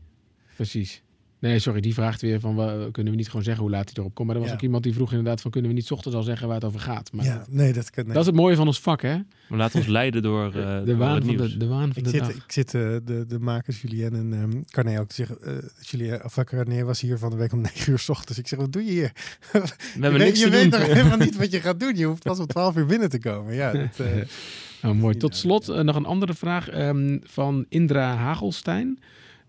[0.57, 1.03] precies.
[1.39, 2.55] Nee, sorry, die vraagt weer van,
[2.93, 4.27] kunnen we niet gewoon zeggen hoe laat hij erop komt?
[4.27, 4.57] Maar er was Ja.
[4.57, 6.65] ook iemand die vroeg inderdaad van, kunnen we niet 's ochtends al zeggen waar het
[6.65, 7.13] over gaat?
[7.13, 8.05] Maar ja, nee, dat kan.
[8.05, 8.13] nee.
[8.13, 9.17] dat is het mooie van ons vak, hè?
[9.49, 12.05] We laten ons leiden door, eh, de, door waan van de, de waan van Ik
[12.05, 12.31] de zit, dag.
[12.31, 15.43] ik zit eh, de, de makers Julien en ehm Carné ook te zeggen.
[15.43, 18.39] eh Julien, of Carné was hier van de week om 9 uur s ochtends.
[18.39, 19.13] Ik zeg, wat doe je hier?
[19.53, 21.97] We je hebben weet, niks je te weet toch helemaal niet wat je gaat doen.
[21.97, 23.55] Je hoeft pas om 12 uur binnen te komen.
[23.55, 24.13] Ja, dat, eh,
[24.83, 25.17] Nou, mooi.
[25.17, 28.99] Tot slot nog een andere vraag ehm, van Indra Hagelstein.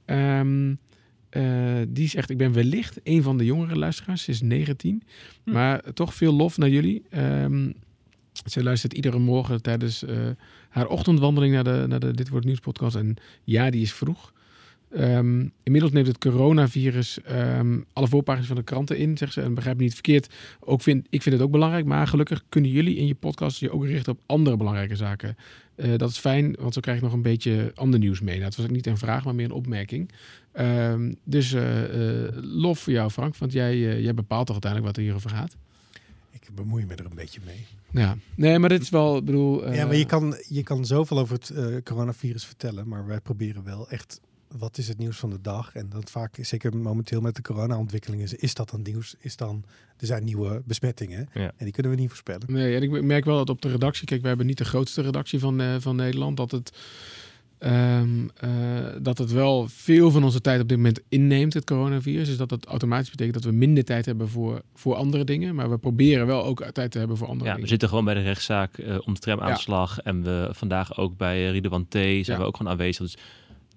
[0.06, 0.74] Ehm,
[1.38, 4.24] eh, die zegt, ik ben wellicht een van de jongere luisteraars.
[4.24, 5.04] Ze is 19.
[5.44, 5.52] Hm.
[5.52, 7.04] Maar toch veel lof naar jullie.
[7.10, 7.70] Ehm
[8.46, 10.18] ze luistert iedere morgen tijdens eh,
[10.70, 12.96] haar ochtendwandeling naar de, naar de Dit Wordt Nieuws podcast.
[12.96, 14.34] En ja, die is vroeg.
[14.90, 19.42] Ehm, inmiddels neemt het coronavirus ehm, alle voorpagina's van de kranten in, zegt ze.
[19.42, 20.34] En begrijp me niet verkeerd.
[20.60, 23.72] Ook vind, ik vind het ook belangrijk, maar gelukkig kunnen jullie in je podcast je
[23.72, 25.36] ook richten op andere belangrijke zaken.
[25.78, 28.34] Eh, dat is fijn, want zo krijg je nog een beetje ander nieuws mee.
[28.34, 30.12] Nou, het was ook niet een vraag, maar meer een opmerking.
[30.52, 34.98] Ehm, dus eh, eh, lof voor jou, Frank, want jij, jij bepaalt toch uiteindelijk wat
[34.98, 35.56] er hierover gaat.
[36.32, 37.66] ik bemoei me er een beetje mee.
[37.92, 39.74] Ja, nee, maar dit is wel, ik bedoel...
[39.74, 42.88] ja, maar je kan, je kan zoveel over het coronavirus vertellen.
[42.88, 44.22] Maar wij proberen wel echt,
[44.58, 45.74] wat is het nieuws van de dag?
[45.76, 49.16] En dat vaak, zeker momenteel met de corona-ontwikkelingen, is, is dat dan nieuws?
[49.20, 49.64] Is dan,
[49.98, 51.30] er zijn nieuwe besmettingen.
[51.34, 51.52] Ja.
[51.58, 52.52] En die kunnen we niet voorspellen.
[52.52, 55.02] Nee, en ik merk wel dat op de redactie, kijk, wij hebben niet de grootste
[55.02, 56.72] redactie van, eh, van Nederland, dat het,
[57.58, 58.50] ehm, eh,
[59.02, 62.28] dat het wel veel van onze tijd op dit moment inneemt, het coronavirus.
[62.28, 65.56] Dus dat dat automatisch betekent dat we minder tijd hebben voor, voor andere dingen.
[65.56, 67.70] Maar we proberen wel ook tijd te hebben voor andere Ja, we dingen.
[67.70, 70.00] zitten gewoon bij de rechtszaak eh, om de tramaanslag.
[70.00, 71.94] En we vandaag ook bij uh, Riedewan T.
[71.94, 72.38] zijn Ja.
[72.38, 73.06] we ook gewoon aanwezig.
[73.06, 73.18] Dus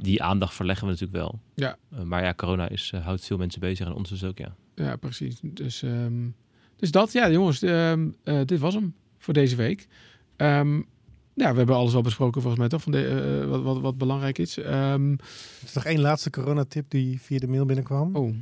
[0.02, 1.40] die aandacht verleggen we natuurlijk wel.
[1.54, 1.76] Ja.
[1.90, 4.54] Eh, maar ja, corona is, eh, houdt veel mensen bezig en ons dus ook, ja.
[4.74, 5.38] Ja, precies.
[5.42, 6.28] Dus, ehm,
[6.76, 9.86] dus dat, ja, jongens, ehm, eh, dit was hem voor deze week.
[10.36, 10.76] Ehm,
[11.34, 13.06] ja, we hebben alles wel besproken volgens mij toch, van de,
[13.42, 14.58] eh, wat, wat, wat belangrijk is.
[14.58, 15.18] Ehm, Er
[15.64, 18.16] is nog één laatste coronatip die via de mail binnenkwam.
[18.16, 18.34] oh,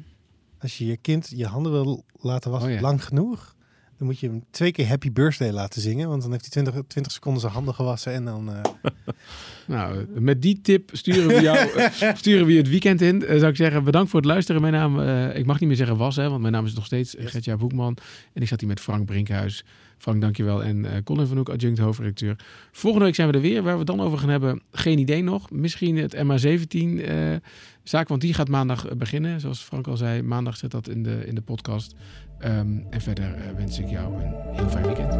[0.58, 2.80] Als je je kind je handen wil laten wassen Oh ja.
[2.82, 3.54] lang genoeg,
[3.98, 6.08] dan moet je hem twee keer Happy Birthday laten zingen.
[6.08, 8.52] Want dan heeft hij 20, 20 seconden zijn handen gewassen en dan...
[8.52, 8.92] eh,
[9.76, 13.26] nou, met die tip sturen we jou eh, sturen we je het weekend in.
[13.26, 14.60] Eh, zou ik zeggen, bedankt voor het luisteren.
[14.60, 17.12] Mijn naam, ik mag niet meer zeggen was, hè, want mijn naam is nog steeds
[17.12, 17.30] Yes.
[17.30, 17.96] Gertja Boekman.
[18.32, 19.64] En ik zat hier met Frank Brinkhuis.
[19.98, 20.64] Frank, dankjewel.
[20.64, 22.36] En eh Colin van Hoek, adjunct hoofdredacteur.
[22.72, 23.62] Volgende week zijn we er weer.
[23.62, 25.50] Waar we het dan over gaan hebben, geen idee nog.
[25.50, 29.40] Misschien het MA17 eh, want die gaat maandag eh, beginnen.
[29.40, 31.94] Zoals Frank al zei, maandag zit dat in de, in de podcast.
[32.38, 35.14] Ehm, en verder wens ik jou een heel fijn weekend.